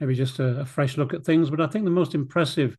Maybe 0.00 0.14
just 0.14 0.40
a, 0.40 0.60
a 0.60 0.66
fresh 0.66 0.96
look 0.96 1.14
at 1.14 1.24
things. 1.24 1.50
But 1.50 1.60
I 1.60 1.66
think 1.68 1.84
the 1.84 1.90
most 1.90 2.14
impressive 2.14 2.76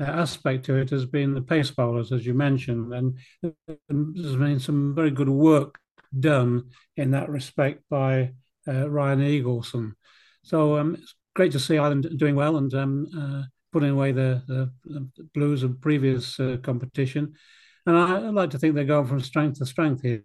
uh, 0.00 0.04
aspect 0.04 0.64
to 0.66 0.76
it 0.76 0.90
has 0.90 1.04
been 1.04 1.34
the 1.34 1.42
pace 1.42 1.70
bowlers, 1.70 2.12
as 2.12 2.24
you 2.24 2.34
mentioned, 2.34 2.92
and 2.94 3.18
there's 3.42 4.36
been 4.36 4.60
some 4.60 4.94
very 4.94 5.10
good 5.10 5.28
work 5.28 5.78
done 6.18 6.70
in 6.96 7.10
that 7.12 7.28
respect 7.28 7.82
by 7.90 8.32
uh, 8.68 8.88
Ryan 8.88 9.20
Eagleson. 9.20 9.92
So 10.44 10.78
um, 10.78 10.96
great 11.34 11.52
to 11.52 11.58
see 11.58 11.78
Ireland 11.78 12.08
doing 12.16 12.36
well 12.36 12.56
and 12.56 12.72
um, 12.74 13.06
uh, 13.16 13.42
putting 13.72 13.90
away 13.90 14.12
the, 14.12 14.42
the, 14.46 14.70
the, 14.84 15.08
blues 15.34 15.62
of 15.62 15.80
previous 15.80 16.38
uh, 16.38 16.58
competition. 16.62 17.34
And 17.86 17.96
I, 17.96 18.18
would 18.20 18.34
like 18.34 18.50
to 18.50 18.58
think 18.58 18.74
they're 18.74 18.84
going 18.84 19.06
from 19.06 19.20
strength 19.20 19.58
to 19.58 19.66
strength 19.66 20.02
here. 20.02 20.22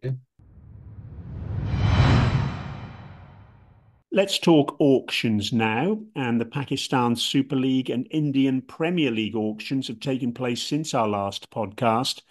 Let's 4.12 4.40
talk 4.40 4.76
auctions 4.80 5.54
now. 5.54 6.00
And 6.16 6.42
the 6.42 6.46
Pakistan 6.46 7.16
Super 7.16 7.56
League 7.56 7.90
and 7.90 8.08
Indian 8.12 8.62
Premier 8.62 9.12
League 9.12 9.36
auctions 9.36 9.88
have 9.88 10.00
taken 10.00 10.34
place 10.34 10.62
since 10.62 10.94
our 10.94 11.08
last 11.08 11.50
podcast. 11.52 12.22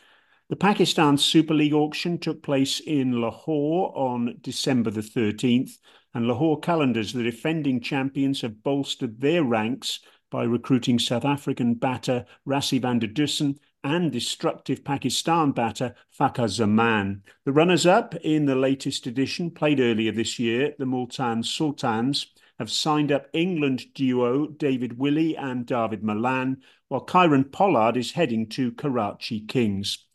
The 0.48 0.54
Pakistan 0.54 1.18
Super 1.18 1.54
League 1.54 1.72
auction 1.72 2.18
took 2.18 2.40
place 2.40 2.78
in 2.78 3.20
Lahore 3.20 3.92
on 3.98 4.38
December 4.42 4.92
the 4.92 5.00
13th 5.00 5.72
and 6.14 6.28
Lahore 6.28 6.61
Qalandars, 6.61 7.12
the 7.12 7.24
defending 7.24 7.80
champions, 7.80 8.42
have 8.42 8.62
bolstered 8.62 9.20
their 9.20 9.42
ranks 9.42 9.98
by 10.30 10.44
recruiting 10.44 11.00
South 11.00 11.24
African 11.24 11.74
batter 11.74 12.24
Rassie 12.46 12.80
van 12.80 13.00
der 13.00 13.09
Dussen 13.09 13.59
and 13.82 14.12
destructive 14.12 14.85
Pakistan 14.85 15.50
batter 15.50 15.96
Fakhar 16.16 16.48
Zaman. 16.48 17.24
The 17.44 17.52
runners 17.52 17.85
up 17.85 18.14
in 18.14 18.46
the 18.46 18.54
latest 18.54 19.09
edition, 19.09 19.50
played 19.50 19.80
earlier 19.80 20.12
this 20.12 20.38
year, 20.38 20.76
the 20.78 20.87
Multan 20.87 21.42
Sultans, 21.42 22.24
have 22.61 22.70
signed 22.70 23.11
up 23.11 23.26
England 23.32 23.87
duo 23.94 24.46
David 24.46 24.96
Willey 24.96 25.37
and 25.37 25.66
Dawid 25.66 26.04
Malan, 26.04 26.59
while 26.87 27.04
Kieron 27.04 27.50
Pollard 27.50 27.96
is 27.96 28.12
heading 28.12 28.48
to 28.50 28.70
Karachi 28.70 29.40
Kings. 29.40 30.06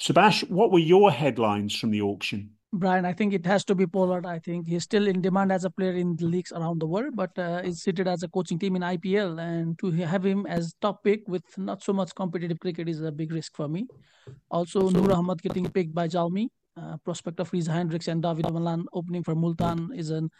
Subas, 0.00 0.48
what 0.48 0.72
were 0.72 0.78
your 0.78 1.10
headlines 1.10 1.76
from 1.76 1.90
the 1.90 2.00
auction? 2.00 2.50
Brian, 2.72 3.04
I 3.04 3.12
think 3.12 3.34
it 3.34 3.44
has 3.44 3.64
to 3.64 3.74
be 3.74 3.86
Pollard. 3.86 4.24
I 4.24 4.38
think 4.38 4.66
he's 4.66 4.84
still 4.84 5.08
in 5.08 5.20
demand 5.20 5.52
as 5.52 5.64
a 5.64 5.70
player 5.70 5.92
in 5.92 6.16
the 6.16 6.24
leagues 6.24 6.52
around 6.52 6.80
the 6.80 6.86
world, 6.86 7.14
but 7.16 7.36
uh, 7.36 7.60
is 7.64 7.82
seated 7.82 8.08
as 8.08 8.22
a 8.22 8.28
coaching 8.28 8.58
team 8.58 8.76
in 8.76 8.82
IPL. 8.82 9.38
And 9.38 9.78
to 9.80 9.90
have 9.90 10.24
him 10.24 10.46
as 10.46 10.72
top 10.80 11.04
pick 11.04 11.28
with 11.28 11.42
not 11.58 11.82
so 11.82 11.92
much 11.92 12.14
competitive 12.14 12.60
cricket 12.60 12.88
is 12.88 13.02
a 13.02 13.12
big 13.12 13.32
risk 13.32 13.56
for 13.56 13.68
me. 13.68 13.88
Also, 14.50 14.88
so, 14.88 14.88
Noor 14.88 15.12
Ahmad 15.12 15.42
getting 15.42 15.68
picked 15.68 15.94
by 15.94 16.08
Zalmi, 16.08 16.46
uh, 16.76 16.96
prospect 17.04 17.40
of 17.40 17.52
Reeza 17.52 17.72
Hendricks 17.72 18.08
and 18.08 18.22
Dawid 18.22 18.50
Malan 18.50 18.86
opening 18.94 19.24
for 19.24 19.34
Multan 19.34 19.90
is 19.94 20.10
an 20.10 20.30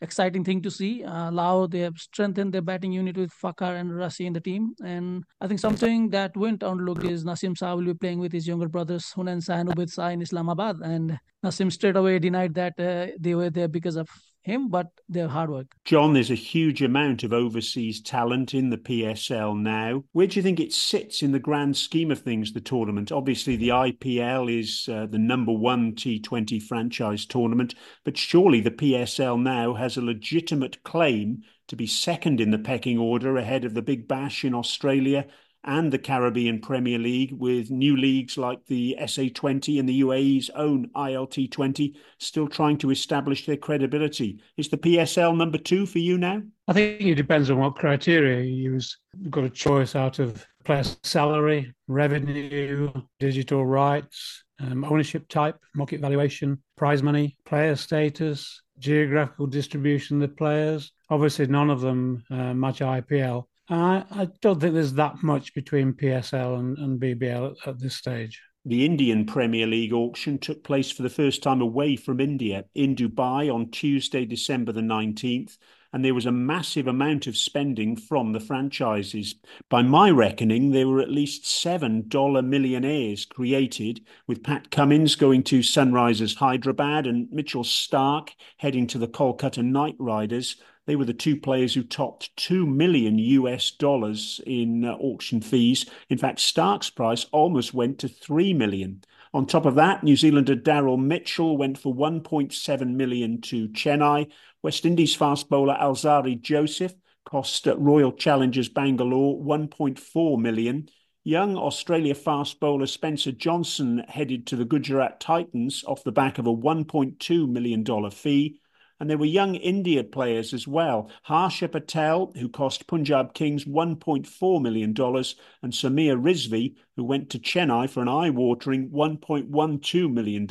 exciting 0.00 0.44
thing 0.44 0.62
to 0.62 0.70
see. 0.70 1.04
Uh, 1.04 1.30
Lao, 1.30 1.66
they 1.66 1.80
have 1.80 1.96
strengthened 1.96 2.52
their 2.52 2.62
batting 2.62 2.92
unit 2.92 3.16
with 3.16 3.30
Fakhar 3.30 3.78
and 3.78 3.90
Rassie 3.90 4.26
in 4.26 4.32
the 4.32 4.40
team. 4.40 4.74
And 4.84 5.24
I 5.40 5.46
think 5.46 5.60
something 5.60 6.10
that 6.10 6.36
went 6.36 6.62
unlooked 6.62 7.04
is 7.04 7.24
Naseem 7.24 7.56
Shah 7.56 7.74
will 7.74 7.84
be 7.84 7.94
playing 7.94 8.18
with 8.18 8.32
his 8.32 8.46
younger 8.46 8.68
brothers, 8.68 9.12
Hunain 9.14 9.44
Shah 9.44 9.54
and 9.54 9.90
Shah 9.90 10.08
in 10.08 10.22
Islamabad. 10.22 10.76
And 10.82 11.18
Naseem 11.44 11.70
straight 11.72 11.96
away 11.96 12.18
denied 12.18 12.54
that 12.54 12.78
uh, 12.80 13.12
they 13.18 13.34
were 13.34 13.50
there 13.50 13.68
because 13.68 13.96
of 13.96 14.08
him, 14.42 14.68
but 14.68 14.88
their 15.08 15.28
hard 15.28 15.50
work. 15.50 15.74
John, 15.84 16.14
there's 16.14 16.30
a 16.30 16.34
huge 16.34 16.82
amount 16.82 17.22
of 17.22 17.32
overseas 17.32 18.00
talent 18.00 18.54
in 18.54 18.70
the 18.70 18.78
PSL 18.78 19.58
now. 19.58 20.04
Where 20.12 20.26
do 20.26 20.36
you 20.36 20.42
think 20.42 20.60
it 20.60 20.72
sits 20.72 21.22
in 21.22 21.32
the 21.32 21.38
grand 21.38 21.76
scheme 21.76 22.10
of 22.10 22.20
things, 22.20 22.52
the 22.52 22.60
tournament? 22.60 23.12
Obviously, 23.12 23.56
the 23.56 23.68
IPL 23.68 24.58
is 24.58 24.88
uh, 24.90 25.06
the 25.06 25.18
number 25.18 25.52
one 25.52 25.92
T20 25.92 26.62
franchise 26.62 27.26
tournament, 27.26 27.74
but 28.04 28.16
surely 28.16 28.60
the 28.60 28.70
PSL 28.70 29.40
now 29.40 29.74
has 29.74 29.96
a 29.96 30.02
legitimate 30.02 30.82
claim 30.84 31.42
to 31.68 31.76
be 31.76 31.86
second 31.86 32.40
in 32.40 32.50
the 32.50 32.58
pecking 32.58 32.98
order 32.98 33.36
ahead 33.36 33.64
of 33.64 33.74
the 33.74 33.82
Big 33.82 34.08
Bash 34.08 34.44
in 34.44 34.54
Australia 34.54 35.26
and 35.64 35.92
the 35.92 35.98
Caribbean 35.98 36.60
Premier 36.60 36.98
League, 36.98 37.32
with 37.32 37.70
new 37.70 37.96
leagues 37.96 38.38
like 38.38 38.64
the 38.66 38.96
SA20 39.00 39.78
and 39.78 39.88
the 39.88 40.00
UAE's 40.00 40.50
own 40.50 40.88
ILT20 40.96 41.94
still 42.18 42.48
trying 42.48 42.78
to 42.78 42.90
establish 42.90 43.46
their 43.46 43.56
credibility. 43.56 44.40
Is 44.56 44.68
the 44.68 44.78
PSL 44.78 45.36
number 45.36 45.58
two 45.58 45.86
for 45.86 45.98
you 45.98 46.18
now? 46.18 46.42
I 46.68 46.72
think 46.72 47.00
it 47.00 47.14
depends 47.16 47.50
on 47.50 47.58
what 47.58 47.76
criteria 47.76 48.42
you 48.42 48.72
use. 48.72 48.98
You've 49.20 49.30
got 49.30 49.44
a 49.44 49.50
choice 49.50 49.94
out 49.94 50.18
of 50.18 50.46
player 50.64 50.84
salary, 51.02 51.74
revenue, 51.88 52.92
digital 53.18 53.66
rights, 53.66 54.44
um, 54.60 54.84
ownership 54.84 55.28
type, 55.28 55.56
market 55.74 56.00
valuation, 56.00 56.62
prize 56.76 57.02
money, 57.02 57.36
player 57.44 57.76
status, 57.76 58.62
geographical 58.78 59.46
distribution 59.46 60.22
of 60.22 60.30
the 60.30 60.36
players. 60.36 60.92
Obviously, 61.08 61.46
none 61.46 61.70
of 61.70 61.80
them 61.80 62.22
uh, 62.30 62.54
match 62.54 62.80
IPL. 62.80 63.44
I, 63.70 64.04
I 64.10 64.28
don't 64.42 64.60
think 64.60 64.74
there's 64.74 64.94
that 64.94 65.22
much 65.22 65.54
between 65.54 65.92
PSL 65.92 66.58
and, 66.58 66.76
and 66.78 67.00
BBL 67.00 67.52
at, 67.52 67.68
at 67.68 67.78
this 67.78 67.94
stage. 67.94 68.42
The 68.64 68.84
Indian 68.84 69.24
Premier 69.24 69.66
League 69.66 69.92
auction 69.92 70.38
took 70.38 70.64
place 70.64 70.90
for 70.90 71.02
the 71.02 71.08
first 71.08 71.42
time 71.42 71.62
away 71.62 71.96
from 71.96 72.20
India 72.20 72.64
in 72.74 72.94
Dubai 72.94 73.52
on 73.52 73.70
Tuesday, 73.70 74.26
December 74.26 74.72
the 74.72 74.82
19th, 74.82 75.56
and 75.92 76.04
there 76.04 76.14
was 76.14 76.26
a 76.26 76.32
massive 76.32 76.86
amount 76.86 77.26
of 77.26 77.36
spending 77.36 77.96
from 77.96 78.32
the 78.32 78.40
franchises. 78.40 79.36
By 79.68 79.82
my 79.82 80.10
reckoning, 80.10 80.70
there 80.70 80.86
were 80.88 81.00
at 81.00 81.10
least 81.10 81.48
seven 81.48 82.06
dollar 82.08 82.42
millionaires 82.42 83.24
created, 83.24 84.00
with 84.26 84.42
Pat 84.42 84.70
Cummins 84.70 85.14
going 85.16 85.42
to 85.44 85.60
Sunrisers 85.60 86.36
Hyderabad 86.36 87.06
and 87.06 87.30
Mitchell 87.30 87.64
Starc 87.64 88.30
heading 88.58 88.86
to 88.88 88.98
the 88.98 89.08
Kolkata 89.08 89.64
Knight 89.64 89.96
Riders 89.98 90.56
they 90.86 90.96
were 90.96 91.04
the 91.04 91.12
two 91.12 91.36
players 91.36 91.74
who 91.74 91.82
topped 91.82 92.34
2 92.36 92.66
million 92.66 93.18
US 93.18 93.70
dollars 93.70 94.40
in 94.46 94.84
uh, 94.84 94.92
auction 94.94 95.40
fees. 95.40 95.86
In 96.08 96.18
fact, 96.18 96.38
Starc's 96.38 96.90
price 96.90 97.26
almost 97.32 97.74
went 97.74 97.98
to 97.98 98.08
3 98.08 98.54
million. 98.54 99.02
On 99.32 99.46
top 99.46 99.66
of 99.66 99.76
that, 99.76 100.02
New 100.02 100.16
Zealander 100.16 100.56
Daryl 100.56 100.98
Mitchell 100.98 101.56
went 101.56 101.78
for 101.78 101.94
1.7 101.94 102.94
million 102.94 103.40
to 103.42 103.68
Chennai. 103.68 104.30
West 104.62 104.84
Indies 104.84 105.14
fast 105.14 105.48
bowler 105.48 105.76
Alzarri 105.80 106.40
Joseph 106.40 106.94
cost 107.24 107.66
Royal 107.66 108.12
Challengers 108.12 108.68
Bangalore 108.68 109.40
1.4 109.40 110.40
million. 110.40 110.88
Young 111.22 111.56
Australia 111.56 112.14
fast 112.14 112.58
bowler 112.60 112.86
Spencer 112.86 113.30
Johnson 113.30 114.02
headed 114.08 114.46
to 114.48 114.56
the 114.56 114.64
Gujarat 114.64 115.20
Titans 115.20 115.84
off 115.86 116.02
the 116.02 116.12
back 116.12 116.38
of 116.38 116.46
a 116.46 116.56
$1.2 116.56 117.48
million 117.48 118.10
fee. 118.10 118.59
And 119.00 119.08
there 119.08 119.18
were 119.18 119.24
young 119.24 119.54
India 119.54 120.04
players 120.04 120.52
as 120.52 120.68
well. 120.68 121.10
Harshal 121.26 121.72
Patel, 121.72 122.32
who 122.36 122.50
cost 122.50 122.86
Punjab 122.86 123.32
Kings 123.32 123.64
$1.4 123.64 124.62
million, 124.62 124.90
and 124.90 125.72
Sameer 125.72 126.22
Rizvi, 126.22 126.74
who 126.96 127.04
went 127.04 127.30
to 127.30 127.38
Chennai 127.38 127.88
for 127.88 128.02
an 128.02 128.08
eye 128.08 128.28
watering 128.28 128.90
$1.12 128.90 130.12
million. 130.12 130.46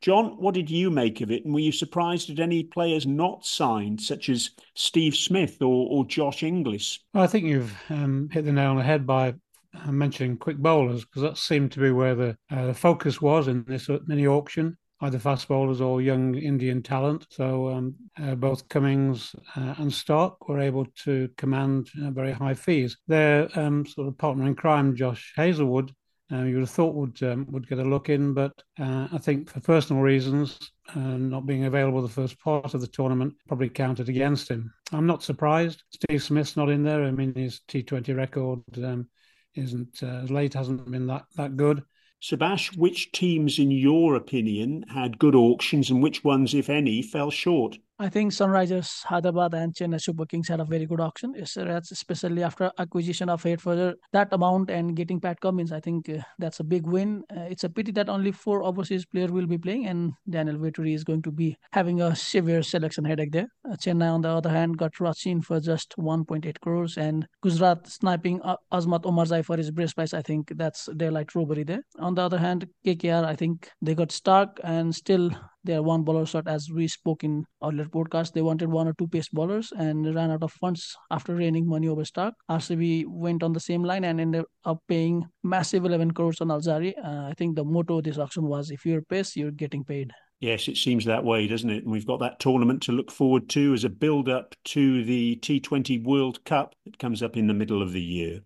John, 0.00 0.36
what 0.38 0.54
did 0.54 0.68
you 0.68 0.90
make 0.90 1.20
of 1.20 1.30
it? 1.30 1.44
And 1.44 1.54
were 1.54 1.60
you 1.60 1.72
surprised 1.72 2.28
at 2.30 2.40
any 2.40 2.64
players 2.64 3.06
not 3.06 3.44
signed, 3.44 4.00
such 4.00 4.28
as 4.28 4.50
Steve 4.74 5.14
Smith 5.14 5.62
or, 5.62 5.88
or 5.90 6.04
Josh 6.04 6.42
Inglis? 6.42 6.98
I 7.14 7.28
think 7.28 7.44
you've 7.44 7.72
um, 7.88 8.28
hit 8.32 8.46
the 8.46 8.52
nail 8.52 8.70
on 8.70 8.78
the 8.78 8.82
head 8.82 9.06
by 9.06 9.34
uh, 9.74 9.92
mentioning 9.92 10.38
quick 10.38 10.56
bowlers, 10.56 11.04
because 11.04 11.22
that 11.22 11.38
seemed 11.38 11.70
to 11.72 11.80
be 11.80 11.92
where 11.92 12.14
the, 12.16 12.36
uh, 12.50 12.66
the 12.66 12.74
focus 12.74 13.20
was 13.20 13.46
in 13.46 13.62
this 13.68 13.88
mini 14.06 14.26
auction 14.26 14.76
either 15.02 15.18
fast 15.18 15.48
bowlers 15.48 15.80
or 15.80 16.02
young 16.02 16.34
Indian 16.34 16.82
talent. 16.82 17.26
So 17.30 17.68
um, 17.70 17.94
uh, 18.20 18.34
both 18.34 18.68
Cummins 18.68 19.34
uh, 19.56 19.74
and 19.78 19.90
Starc 19.90 20.36
were 20.48 20.60
able 20.60 20.86
to 21.04 21.28
command 21.36 21.88
uh, 22.02 22.10
very 22.10 22.32
high 22.32 22.54
fees. 22.54 22.98
Their 23.08 23.48
um, 23.58 23.86
sort 23.86 24.08
of 24.08 24.18
partner 24.18 24.46
in 24.46 24.54
crime, 24.54 24.94
Josh 24.94 25.32
Hazlewood, 25.36 25.94
uh, 26.32 26.44
you 26.44 26.54
would 26.54 26.62
have 26.62 26.70
thought 26.70 26.94
would 26.94 27.20
um, 27.24 27.46
would 27.50 27.68
get 27.68 27.80
a 27.80 27.84
look 27.84 28.08
in, 28.08 28.32
but 28.32 28.52
uh, 28.78 29.08
I 29.12 29.18
think 29.18 29.50
for 29.50 29.60
personal 29.60 30.00
reasons, 30.00 30.58
uh, 30.94 31.00
not 31.00 31.44
being 31.44 31.64
available 31.64 32.02
the 32.02 32.08
first 32.08 32.38
part 32.38 32.72
of 32.72 32.80
the 32.80 32.86
tournament 32.86 33.34
probably 33.48 33.68
counted 33.68 34.08
against 34.08 34.48
him. 34.48 34.72
I'm 34.92 35.06
not 35.06 35.24
surprised. 35.24 35.82
Steve 35.90 36.22
Smith's 36.22 36.56
not 36.56 36.70
in 36.70 36.84
there. 36.84 37.02
I 37.02 37.10
mean, 37.10 37.34
his 37.34 37.62
T20 37.68 38.16
record 38.16 38.60
um, 38.76 39.08
isn't 39.56 40.02
as 40.02 40.30
late, 40.30 40.54
hasn't 40.54 40.88
been 40.88 41.08
that 41.08 41.24
that 41.36 41.56
good. 41.56 41.82
Subas, 42.20 42.76
which 42.76 43.12
teams, 43.12 43.58
in 43.58 43.70
your 43.70 44.14
opinion, 44.14 44.84
had 44.88 45.18
good 45.18 45.34
auctions 45.34 45.90
and 45.90 46.02
which 46.02 46.22
ones, 46.22 46.54
if 46.54 46.68
any, 46.68 47.00
fell 47.00 47.30
short? 47.30 47.78
I 48.00 48.08
think 48.08 48.32
Sunrisers 48.32 49.04
Hyderabad 49.04 49.52
and 49.52 49.74
Chennai 49.74 50.00
Super 50.00 50.24
Kings 50.24 50.48
had 50.48 50.58
a 50.58 50.64
very 50.64 50.86
good 50.86 51.00
auction, 51.00 51.34
especially 51.36 52.42
after 52.42 52.72
acquisition 52.78 53.28
of 53.28 53.44
eight 53.44 53.60
for 53.60 53.94
that 54.14 54.32
amount 54.32 54.70
and 54.70 54.96
getting 54.96 55.20
Pat 55.20 55.38
Cummins. 55.38 55.70
I 55.70 55.80
think 55.80 56.08
uh, 56.08 56.22
that's 56.38 56.60
a 56.60 56.64
big 56.64 56.86
win. 56.86 57.22
Uh, 57.30 57.42
it's 57.42 57.64
a 57.64 57.68
pity 57.68 57.92
that 57.92 58.08
only 58.08 58.32
four 58.32 58.62
overseas 58.62 59.04
players 59.04 59.30
will 59.30 59.46
be 59.46 59.58
playing, 59.58 59.86
and 59.86 60.14
Daniel 60.30 60.56
Vettori 60.56 60.94
is 60.94 61.04
going 61.04 61.20
to 61.20 61.30
be 61.30 61.58
having 61.72 62.00
a 62.00 62.16
severe 62.16 62.62
selection 62.62 63.04
headache 63.04 63.32
there. 63.32 63.48
Uh, 63.70 63.76
Chennai, 63.76 64.10
on 64.10 64.22
the 64.22 64.30
other 64.30 64.48
hand, 64.48 64.78
got 64.78 64.94
Rachin 64.94 65.44
for 65.44 65.60
just 65.60 65.94
1.8 65.98 66.58
crores, 66.60 66.96
and 66.96 67.28
Gujarat 67.42 67.86
sniping 67.86 68.40
uh, 68.40 68.56
Azmat 68.72 69.02
Omarzai 69.02 69.44
for 69.44 69.58
his 69.58 69.70
brace 69.70 69.92
price. 69.92 70.14
I 70.14 70.22
think 70.22 70.52
that's 70.56 70.88
daylight 70.96 71.34
robbery 71.34 71.64
there. 71.64 71.82
On 71.98 72.14
the 72.14 72.22
other 72.22 72.38
hand, 72.38 72.66
KKR, 72.86 73.26
I 73.26 73.36
think 73.36 73.70
they 73.82 73.94
got 73.94 74.08
Starc 74.08 74.58
and 74.64 74.94
still 74.94 75.30
they 75.64 75.74
are 75.74 75.82
one 75.82 76.02
bowler 76.02 76.26
short 76.26 76.48
as 76.48 76.68
we 76.74 76.88
spoke 76.88 77.24
in 77.24 77.44
earlier 77.62 77.84
podcast 77.84 78.32
they 78.32 78.42
wanted 78.42 78.68
one 78.68 78.88
or 78.88 78.94
two 78.94 79.08
pace 79.08 79.28
bowlers 79.28 79.72
and 79.76 80.14
ran 80.14 80.30
out 80.30 80.42
of 80.42 80.52
funds 80.52 80.96
after 81.10 81.34
raining 81.34 81.68
money 81.68 81.88
over 81.88 82.02
Starc 82.02 82.32
rcb 82.50 83.04
went 83.06 83.42
on 83.42 83.52
the 83.52 83.60
same 83.60 83.84
line 83.84 84.04
and 84.04 84.20
ended 84.20 84.44
up 84.64 84.78
paying 84.88 85.24
massive 85.42 85.84
11 85.84 86.12
crores 86.12 86.40
on 86.40 86.48
alzarri 86.48 86.94
uh, 87.04 87.26
i 87.28 87.34
think 87.36 87.56
the 87.56 87.64
motto 87.64 87.98
of 87.98 88.04
this 88.04 88.18
auction 88.18 88.44
was 88.44 88.70
if 88.70 88.84
you're 88.84 89.02
pace 89.02 89.36
you're 89.36 89.50
getting 89.50 89.84
paid 89.84 90.12
Yes, 90.40 90.68
it 90.68 90.78
seems 90.78 91.04
that 91.04 91.22
way, 91.22 91.46
doesn't 91.46 91.68
it? 91.68 91.84
And 91.84 91.92
we've 91.92 92.06
got 92.06 92.20
that 92.20 92.40
tournament 92.40 92.82
to 92.84 92.92
look 92.92 93.10
forward 93.10 93.50
to 93.50 93.74
as 93.74 93.84
a 93.84 93.90
build 93.90 94.26
up 94.26 94.54
to 94.66 95.04
the 95.04 95.36
T20 95.42 96.02
World 96.02 96.42
Cup 96.46 96.74
that 96.86 96.98
comes 96.98 97.22
up 97.22 97.36
in 97.36 97.46
the 97.46 97.52
middle 97.52 97.82
of 97.82 97.92
the 97.92 98.00
year. 98.00 98.40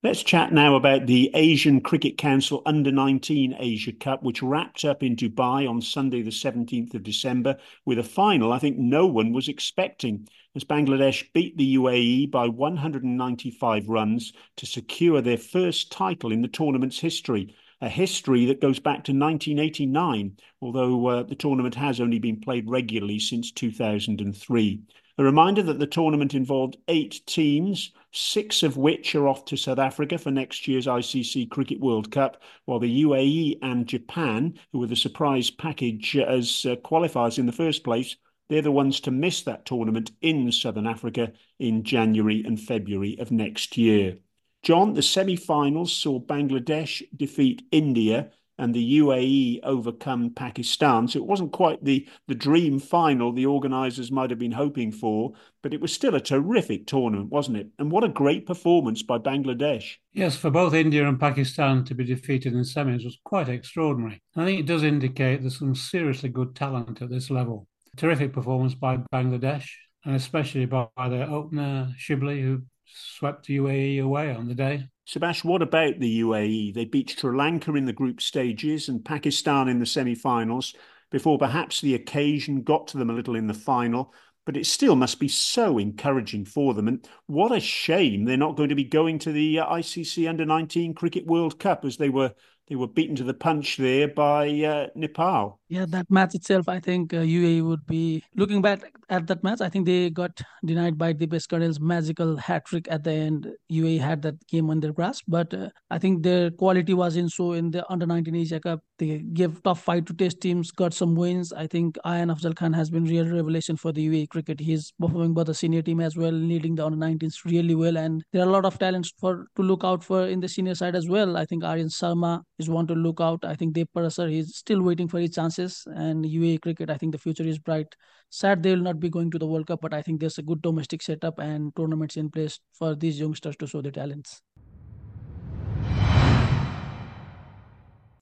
Let's 0.00 0.22
chat 0.22 0.52
now 0.52 0.76
about 0.76 1.08
the 1.08 1.28
Asian 1.34 1.80
Cricket 1.80 2.18
Council 2.18 2.62
Under 2.64 2.92
19 2.92 3.56
Asia 3.58 3.90
Cup, 3.90 4.22
which 4.22 4.44
wrapped 4.44 4.84
up 4.84 5.02
in 5.02 5.16
Dubai 5.16 5.68
on 5.68 5.82
Sunday, 5.82 6.22
the 6.22 6.30
17th 6.30 6.94
of 6.94 7.02
December, 7.02 7.56
with 7.84 7.98
a 7.98 8.04
final 8.04 8.52
I 8.52 8.60
think 8.60 8.78
no 8.78 9.08
one 9.08 9.32
was 9.32 9.48
expecting, 9.48 10.28
as 10.54 10.62
Bangladesh 10.62 11.24
beat 11.32 11.56
the 11.56 11.74
UAE 11.74 12.30
by 12.30 12.46
195 12.46 13.88
runs 13.88 14.32
to 14.54 14.66
secure 14.66 15.20
their 15.20 15.36
first 15.36 15.90
title 15.90 16.30
in 16.30 16.42
the 16.42 16.46
tournament's 16.46 17.00
history. 17.00 17.52
A 17.80 17.88
history 17.88 18.44
that 18.44 18.60
goes 18.60 18.78
back 18.78 19.02
to 19.02 19.12
1989, 19.12 20.36
although 20.62 21.06
uh, 21.08 21.22
the 21.24 21.34
tournament 21.34 21.74
has 21.74 22.00
only 22.00 22.20
been 22.20 22.40
played 22.40 22.70
regularly 22.70 23.18
since 23.18 23.50
2003. 23.50 24.80
A 25.20 25.24
reminder 25.24 25.64
that 25.64 25.80
the 25.80 25.86
tournament 25.88 26.32
involved 26.32 26.76
eight 26.86 27.22
teams, 27.26 27.90
six 28.12 28.62
of 28.62 28.76
which 28.76 29.16
are 29.16 29.26
off 29.26 29.44
to 29.46 29.56
South 29.56 29.80
Africa 29.80 30.16
for 30.16 30.30
next 30.30 30.68
year's 30.68 30.86
ICC 30.86 31.50
Cricket 31.50 31.80
World 31.80 32.12
Cup, 32.12 32.40
while 32.66 32.78
the 32.78 33.02
UAE 33.02 33.58
and 33.60 33.84
Japan, 33.84 34.56
who 34.70 34.78
were 34.78 34.86
the 34.86 34.94
surprise 34.94 35.50
package 35.50 36.16
as 36.16 36.64
uh, 36.64 36.76
qualifiers 36.76 37.36
in 37.36 37.46
the 37.46 37.52
first 37.52 37.82
place, 37.82 38.14
they're 38.48 38.62
the 38.62 38.70
ones 38.70 39.00
to 39.00 39.10
miss 39.10 39.42
that 39.42 39.66
tournament 39.66 40.12
in 40.20 40.52
Southern 40.52 40.86
Africa 40.86 41.32
in 41.58 41.82
January 41.82 42.44
and 42.46 42.60
February 42.60 43.18
of 43.18 43.32
next 43.32 43.76
year. 43.76 44.18
John, 44.62 44.94
the 44.94 45.02
semi 45.02 45.34
finals 45.34 45.92
saw 45.92 46.20
Bangladesh 46.20 47.02
defeat 47.16 47.62
India 47.72 48.30
and 48.58 48.74
the 48.74 48.98
UAE 48.98 49.60
overcome 49.62 50.30
Pakistan. 50.34 51.06
So 51.08 51.18
it 51.18 51.26
wasn't 51.26 51.52
quite 51.52 51.84
the, 51.84 52.06
the 52.26 52.34
dream 52.34 52.78
final 52.78 53.32
the 53.32 53.46
organisers 53.46 54.10
might 54.10 54.30
have 54.30 54.38
been 54.38 54.52
hoping 54.52 54.90
for, 54.90 55.32
but 55.62 55.72
it 55.72 55.80
was 55.80 55.92
still 55.92 56.14
a 56.14 56.20
terrific 56.20 56.86
tournament, 56.86 57.30
wasn't 57.30 57.56
it? 57.56 57.68
And 57.78 57.90
what 57.90 58.04
a 58.04 58.08
great 58.08 58.46
performance 58.46 59.02
by 59.02 59.18
Bangladesh. 59.18 59.94
Yes, 60.12 60.36
for 60.36 60.50
both 60.50 60.74
India 60.74 61.06
and 61.06 61.20
Pakistan 61.20 61.84
to 61.84 61.94
be 61.94 62.04
defeated 62.04 62.52
in 62.52 62.60
semis 62.60 63.04
was 63.04 63.18
quite 63.24 63.48
extraordinary. 63.48 64.20
I 64.36 64.44
think 64.44 64.60
it 64.60 64.66
does 64.66 64.82
indicate 64.82 65.40
there's 65.40 65.58
some 65.58 65.74
seriously 65.74 66.28
good 66.28 66.56
talent 66.56 67.00
at 67.00 67.10
this 67.10 67.30
level. 67.30 67.68
Terrific 67.96 68.32
performance 68.32 68.74
by 68.74 68.98
Bangladesh, 69.12 69.68
and 70.04 70.14
especially 70.14 70.66
by, 70.66 70.88
by 70.96 71.08
their 71.08 71.28
opener 71.28 71.92
Shibli, 71.98 72.42
who 72.42 72.62
swept 72.86 73.46
the 73.46 73.58
UAE 73.58 74.02
away 74.02 74.34
on 74.34 74.48
the 74.48 74.54
day. 74.54 74.86
Subas, 75.08 75.42
what 75.42 75.62
about 75.62 75.98
the 76.00 76.20
UAE? 76.20 76.74
They 76.74 76.84
beat 76.84 77.16
Sri 77.18 77.34
Lanka 77.34 77.74
in 77.74 77.86
the 77.86 77.94
group 77.94 78.20
stages 78.20 78.90
and 78.90 79.02
Pakistan 79.02 79.66
in 79.66 79.78
the 79.78 79.86
semi 79.86 80.14
finals 80.14 80.74
before 81.10 81.38
perhaps 81.38 81.80
the 81.80 81.94
occasion 81.94 82.62
got 82.62 82.88
to 82.88 82.98
them 82.98 83.08
a 83.08 83.14
little 83.14 83.34
in 83.34 83.46
the 83.46 83.54
final. 83.54 84.12
But 84.44 84.58
it 84.58 84.66
still 84.66 84.96
must 84.96 85.18
be 85.18 85.28
so 85.28 85.78
encouraging 85.78 86.44
for 86.44 86.74
them. 86.74 86.88
And 86.88 87.08
what 87.26 87.52
a 87.52 87.60
shame 87.60 88.26
they're 88.26 88.36
not 88.36 88.56
going 88.56 88.68
to 88.68 88.74
be 88.74 88.84
going 88.84 89.18
to 89.20 89.32
the 89.32 89.60
uh, 89.60 89.76
ICC 89.76 90.28
Under 90.28 90.44
19 90.44 90.92
Cricket 90.92 91.24
World 91.24 91.58
Cup 91.58 91.86
as 91.86 91.96
they 91.96 92.10
were 92.10 92.34
they 92.66 92.76
were 92.76 92.86
beaten 92.86 93.16
to 93.16 93.24
the 93.24 93.32
punch 93.32 93.78
there 93.78 94.08
by 94.08 94.48
uh, 94.60 94.88
Nepal. 94.94 95.57
Yeah, 95.70 95.84
that 95.90 96.10
match 96.10 96.34
itself, 96.34 96.66
I 96.66 96.80
think 96.80 97.12
uh, 97.12 97.18
UAE 97.18 97.62
would 97.62 97.86
be 97.86 98.24
looking 98.34 98.62
back 98.62 98.90
at 99.10 99.26
that 99.26 99.44
match. 99.44 99.60
I 99.60 99.68
think 99.68 99.84
they 99.84 100.08
got 100.08 100.40
denied 100.64 100.96
by 100.96 101.12
Deepesh 101.12 101.46
Karel's 101.46 101.78
magical 101.78 102.38
hat 102.38 102.64
trick 102.64 102.88
at 102.90 103.04
the 103.04 103.12
end. 103.12 103.48
UAE 103.70 104.00
had 104.00 104.22
that 104.22 104.46
game 104.46 104.70
on 104.70 104.80
their 104.80 104.94
grasp, 104.94 105.24
but 105.28 105.52
uh, 105.52 105.68
I 105.90 105.98
think 105.98 106.22
their 106.22 106.50
quality 106.50 106.94
was 106.94 107.16
in 107.16 107.28
so 107.28 107.52
in 107.52 107.70
the 107.70 107.84
under 107.92 108.06
19 108.06 108.34
Asia 108.34 108.60
Cup. 108.60 108.80
They 108.98 109.18
gave 109.18 109.62
tough 109.62 109.82
fight 109.82 110.06
to 110.06 110.14
test 110.14 110.40
teams, 110.40 110.70
got 110.70 110.94
some 110.94 111.14
wins. 111.14 111.52
I 111.52 111.66
think 111.66 111.98
Ayaan 112.04 112.34
Afzal 112.34 112.56
Khan 112.56 112.72
has 112.72 112.88
been 112.88 113.04
real 113.04 113.26
revelation 113.28 113.76
for 113.76 113.92
the 113.92 114.08
UAE 114.08 114.30
cricket. 114.30 114.60
He's 114.60 114.92
performing 114.98 115.34
by 115.34 115.44
the 115.44 115.54
senior 115.54 115.82
team 115.82 116.00
as 116.00 116.16
well, 116.16 116.32
leading 116.32 116.76
the 116.76 116.86
under 116.86 116.96
19s 116.96 117.44
really 117.44 117.74
well, 117.74 117.98
and 117.98 118.24
there 118.32 118.40
are 118.42 118.48
a 118.48 118.50
lot 118.50 118.64
of 118.64 118.78
talents 118.78 119.12
for 119.18 119.48
to 119.56 119.62
look 119.62 119.84
out 119.84 120.02
for 120.02 120.26
in 120.26 120.40
the 120.40 120.48
senior 120.48 120.74
side 120.74 120.96
as 120.96 121.08
well. 121.10 121.36
I 121.36 121.44
think 121.44 121.62
Aryan 121.62 121.88
Sharma 121.88 122.42
is 122.58 122.70
one 122.70 122.86
to 122.86 122.94
look 122.94 123.20
out. 123.20 123.44
I 123.44 123.54
think 123.54 123.74
Dev 123.74 123.88
Parasar 123.94 124.30
he's 124.30 124.56
still 124.56 124.80
waiting 124.82 125.08
for 125.08 125.20
his 125.20 125.34
chances 125.34 125.57
And 125.58 126.24
UAE 126.24 126.58
cricket, 126.58 126.90
I 126.90 126.96
think 126.96 127.12
the 127.12 127.18
future 127.18 127.42
is 127.42 127.58
bright. 127.58 127.94
Sad 128.30 128.62
they 128.62 128.70
will 128.74 128.82
not 128.82 129.00
be 129.00 129.08
going 129.10 129.30
to 129.30 129.38
the 129.38 129.46
World 129.46 129.66
Cup, 129.66 129.80
but 129.80 129.92
I 129.94 130.02
think 130.02 130.20
there's 130.20 130.38
a 130.38 130.42
good 130.42 130.62
domestic 130.62 131.02
setup 131.02 131.38
and 131.38 131.74
tournaments 131.76 132.16
in 132.16 132.30
place 132.30 132.60
for 132.72 132.94
these 132.94 133.18
youngsters 133.20 133.56
to 133.56 133.66
show 133.66 133.82
their 133.82 133.92
talents. 133.92 134.42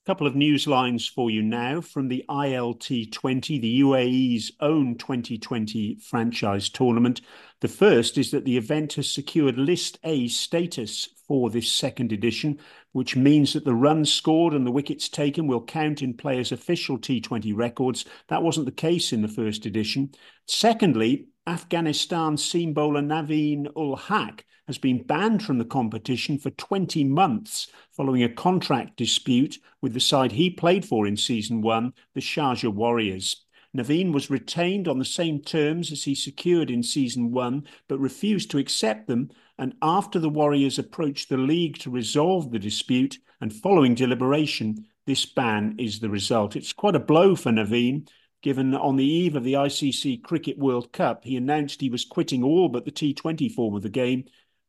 Couple 0.07 0.25
of 0.25 0.37
news 0.37 0.67
lines 0.67 1.05
for 1.05 1.29
you 1.29 1.41
now 1.41 1.81
from 1.81 2.07
the 2.07 2.23
ILT20, 2.29 3.59
the 3.59 3.81
UAE's 3.81 4.53
own 4.61 4.95
2020 4.95 5.97
franchise 6.01 6.69
tournament. 6.69 7.19
The 7.59 7.67
first 7.67 8.17
is 8.17 8.31
that 8.31 8.45
the 8.45 8.55
event 8.55 8.93
has 8.93 9.11
secured 9.11 9.57
List 9.57 9.99
A 10.05 10.29
status 10.29 11.09
for 11.27 11.49
this 11.49 11.69
second 11.69 12.13
edition, 12.13 12.57
which 12.93 13.17
means 13.17 13.51
that 13.51 13.65
the 13.65 13.75
runs 13.75 14.09
scored 14.09 14.53
and 14.53 14.65
the 14.65 14.71
wickets 14.71 15.09
taken 15.09 15.45
will 15.45 15.65
count 15.65 16.01
in 16.01 16.13
players' 16.13 16.53
official 16.53 16.97
T20 16.97 17.53
records. 17.53 18.05
That 18.29 18.43
wasn't 18.43 18.67
the 18.67 18.71
case 18.71 19.11
in 19.11 19.21
the 19.21 19.27
first 19.27 19.65
edition. 19.65 20.11
Secondly, 20.45 21.27
Afghanistan 21.45 22.37
seam 22.37 22.71
bowler 22.73 23.01
Naveen 23.01 23.67
ul 23.75 23.97
Haq 23.97 24.45
has 24.67 24.77
been 24.77 25.03
banned 25.03 25.43
from 25.43 25.57
the 25.57 25.65
competition 25.65 26.37
for 26.37 26.49
20 26.51 27.03
months 27.05 27.67
following 27.91 28.23
a 28.23 28.29
contract 28.29 28.97
dispute 28.97 29.57
with 29.81 29.93
the 29.93 29.99
side 29.99 30.31
he 30.31 30.49
played 30.49 30.85
for 30.85 31.07
in 31.07 31.17
season 31.17 31.61
one, 31.61 31.93
the 32.13 32.21
Sharjah 32.21 32.73
Warriors. 32.73 33.45
Naveen 33.75 34.11
was 34.11 34.29
retained 34.29 34.87
on 34.87 34.99
the 34.99 35.05
same 35.05 35.41
terms 35.41 35.91
as 35.91 36.03
he 36.03 36.15
secured 36.15 36.69
in 36.69 36.83
season 36.83 37.31
one, 37.31 37.67
but 37.87 37.99
refused 37.99 38.49
to 38.51 38.57
accept 38.57 39.07
them. 39.07 39.29
And 39.57 39.75
after 39.81 40.19
the 40.19 40.29
Warriors 40.29 40.79
approached 40.79 41.29
the 41.29 41.37
league 41.37 41.77
to 41.79 41.89
resolve 41.89 42.51
the 42.51 42.59
dispute 42.59 43.17
and 43.41 43.53
following 43.53 43.93
deliberation, 43.95 44.85
this 45.05 45.25
ban 45.25 45.75
is 45.77 45.99
the 45.99 46.09
result. 46.09 46.55
It's 46.55 46.73
quite 46.73 46.95
a 46.95 46.99
blow 46.99 47.35
for 47.35 47.51
Naveen, 47.51 48.07
given 48.41 48.73
on 48.75 48.95
the 48.95 49.05
eve 49.05 49.35
of 49.35 49.43
the 49.43 49.53
ICC 49.53 50.23
Cricket 50.23 50.57
World 50.57 50.91
Cup, 50.91 51.23
he 51.23 51.37
announced 51.37 51.81
he 51.81 51.89
was 51.89 52.05
quitting 52.05 52.43
all 52.43 52.69
but 52.69 52.85
the 52.85 52.91
T20 52.91 53.51
form 53.51 53.75
of 53.75 53.81
the 53.81 53.89
game 53.89 54.25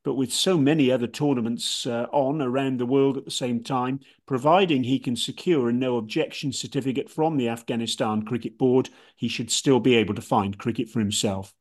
but 0.08 0.16
with 0.16 0.32
so 0.32 0.56
many 0.56 0.90
other 0.90 1.06
tournaments 1.06 1.86
uh, 1.86 2.06
on 2.12 2.40
around 2.40 2.80
the 2.80 2.86
world 2.86 3.18
at 3.18 3.26
the 3.26 3.30
same 3.30 3.62
time, 3.62 4.00
providing 4.24 4.82
he 4.82 4.98
can 4.98 5.14
secure 5.14 5.68
a 5.68 5.72
no 5.74 5.98
objection 5.98 6.50
certificate 6.50 7.10
from 7.10 7.36
the 7.36 7.46
Afghanistan 7.46 8.22
Cricket 8.22 8.56
Board, 8.56 8.88
he 9.14 9.28
should 9.28 9.50
still 9.50 9.80
be 9.80 9.94
able 9.96 10.14
to 10.14 10.22
find 10.22 10.56
cricket 10.56 10.88
for 10.88 10.98
himself. 10.98 11.54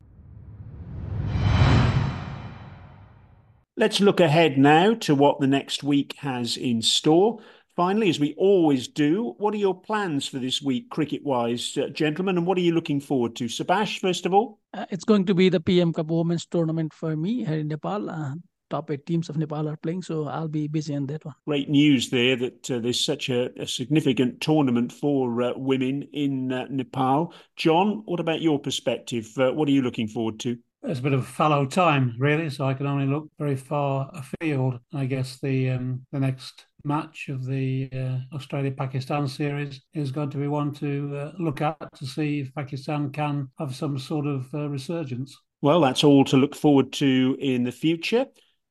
Let's 3.75 3.99
look 3.99 4.21
ahead 4.21 4.57
now 4.57 4.93
to 4.93 5.13
what 5.13 5.41
the 5.41 5.47
next 5.47 5.83
week 5.83 6.15
has 6.19 6.55
in 6.55 6.81
store. 6.81 7.39
Finally, 7.77 8.09
as 8.09 8.19
we 8.19 8.33
always 8.39 8.87
do, 8.87 9.35
what 9.37 9.53
are 9.53 9.57
your 9.57 9.79
plans 9.79 10.27
for 10.27 10.39
this 10.39 10.63
week, 10.63 10.89
cricket 10.89 11.23
wise, 11.23 11.77
uh, 11.77 11.87
gentlemen? 11.89 12.35
And 12.35 12.47
what 12.47 12.57
are 12.57 12.61
you 12.61 12.71
looking 12.71 12.99
forward 12.99 13.35
to? 13.35 13.45
Subas, 13.45 13.99
first 13.99 14.25
of 14.25 14.33
all? 14.33 14.59
Uh, 14.73 14.87
it's 14.89 15.03
going 15.03 15.25
to 15.27 15.35
be 15.35 15.47
the 15.47 15.59
PM 15.59 15.93
Cup 15.93 16.07
Women's 16.07 16.47
Tournament 16.47 16.91
for 16.91 17.15
me 17.15 17.45
here 17.45 17.59
in 17.59 17.67
Nepal. 17.67 18.09
Uh, 18.09 18.33
top 18.71 18.89
eight 18.89 19.05
teams 19.05 19.29
of 19.29 19.37
Nepal 19.37 19.69
are 19.69 19.77
playing, 19.77 20.01
so 20.01 20.27
I'll 20.27 20.47
be 20.47 20.67
busy 20.67 20.95
on 20.95 21.05
that 21.05 21.23
one. 21.23 21.35
Great 21.45 21.69
news 21.69 22.09
there 22.09 22.35
that 22.37 22.71
uh, 22.71 22.79
there's 22.79 23.05
such 23.05 23.29
a, 23.29 23.51
a, 23.61 23.67
significant 23.67 24.41
tournament 24.41 24.91
for 24.91 25.43
uh, 25.43 25.53
women 25.55 26.01
in 26.13 26.51
uh, 26.51 26.65
Nepal. 26.71 27.31
Jon, 27.57 28.01
what 28.05 28.19
about 28.19 28.41
your 28.41 28.57
perspective? 28.57 29.31
Uh, 29.37 29.51
what 29.51 29.67
are 29.67 29.71
you 29.71 29.83
looking 29.83 30.07
forward 30.07 30.39
to? 30.39 30.57
It's 30.81 30.99
a 30.99 31.03
bit 31.03 31.13
of 31.13 31.27
fallow 31.27 31.67
time, 31.67 32.15
really, 32.17 32.49
so 32.49 32.65
I 32.65 32.73
can 32.73 32.87
only 32.87 33.05
look 33.05 33.27
very 33.37 33.55
far 33.55 34.09
afield. 34.13 34.79
I 34.93 35.05
guess 35.05 35.39
the 35.39 35.71
um, 35.71 36.05
the 36.11 36.19
next 36.19 36.65
match 36.83 37.29
of 37.29 37.45
the 37.45 37.89
uh, 37.93 38.35
Australia 38.35 38.71
Pakistan 38.71 39.27
series 39.27 39.81
is 39.93 40.11
going 40.11 40.29
to 40.29 40.37
be 40.37 40.47
one 40.47 40.73
to 40.75 41.17
uh, 41.17 41.31
look 41.39 41.61
at 41.61 41.77
to 41.95 42.05
see 42.05 42.41
if 42.41 42.53
Pakistan 42.53 43.11
can 43.11 43.49
have 43.59 43.75
some 43.75 43.97
sort 43.97 44.25
of 44.25 44.47
uh, 44.53 44.69
resurgence. 44.69 45.37
Well, 45.61 45.81
that's 45.81 46.03
all 46.03 46.23
to 46.25 46.37
look 46.37 46.55
forward 46.55 46.93
to 46.93 47.35
in 47.39 47.63
the 47.63 47.71
future. 47.71 48.27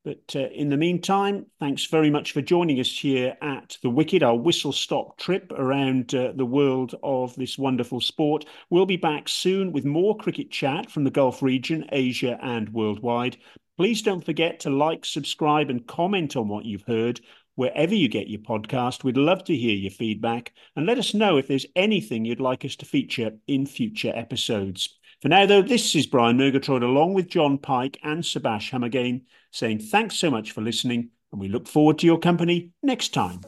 But 0.07 0.37
uh, 0.37 0.47
in 0.55 0.69
the 0.69 0.77
meantime, 0.77 1.47
thanks 1.59 1.87
very 1.87 2.11
much 2.11 2.31
for 2.31 2.41
joining 2.41 2.79
us 2.79 2.97
here 2.97 3.37
at 3.43 3.77
The 3.83 3.91
Wicket, 3.91 4.23
our 4.23 4.37
whistle 4.37 4.71
stop 4.71 5.19
trip 5.19 5.51
around 5.51 6.15
uh, 6.15 6.31
the 6.37 6.47
world 6.47 6.95
of 7.03 7.35
this 7.35 7.59
wonderful 7.59 8.01
sport. 8.01 8.45
We'll 8.71 8.87
be 8.87 8.97
back 8.97 9.29
soon 9.29 9.73
with 9.73 9.85
more 9.85 10.17
cricket 10.17 10.53
chat 10.53 10.93
from 10.93 11.03
the 11.03 11.11
Gulf 11.11 11.43
region, 11.43 11.87
Asia, 11.91 12.39
and 12.41 12.69
worldwide. 12.69 13.37
Please 13.77 14.01
don't 14.01 14.25
forget 14.25 14.61
to 14.61 14.71
like, 14.71 15.05
subscribe, 15.05 15.71
and 15.71 15.85
comment 15.89 16.37
on 16.37 16.47
what 16.47 16.65
you've 16.65 16.87
heard 16.87 17.21
wherever 17.57 17.95
you 17.95 18.09
get 18.09 18.29
your 18.29 18.41
podcast. 18.41 19.03
We'd 19.03 19.17
love 19.17 19.45
to 19.45 19.57
hear 19.57 19.75
your 19.75 19.91
feedback 19.91 20.53
and 20.77 20.87
let 20.87 20.99
us 20.99 21.13
know 21.13 21.37
if 21.37 21.49
there's 21.49 21.67
anything 21.75 22.25
you'd 22.25 22.41
like 22.41 22.65
us 22.65 22.77
to 22.77 22.87
feature 22.87 23.33
in 23.49 23.67
future 23.67 24.13
episodes. 24.15 24.97
For 25.21 25.29
now, 25.29 25.47
though, 25.47 25.63
this 25.63 25.95
is 25.95 26.07
Brian 26.07 26.37
Murgatroyd 26.37 26.83
along 26.83 27.15
with 27.15 27.29
Jon 27.29 27.59
Pike 27.59 27.99
and 28.03 28.23
Subas 28.23 28.71
Humagain 28.71 29.23
saying 29.51 29.81
thanks 29.81 30.17
so 30.17 30.31
much 30.31 30.53
for 30.53 30.61
listening 30.61 31.11
and 31.33 31.41
we 31.41 31.49
look 31.49 31.67
forward 31.67 31.99
to 31.99 32.07
your 32.07 32.19
company 32.19 32.71
next 32.83 33.13
time. 33.13 33.41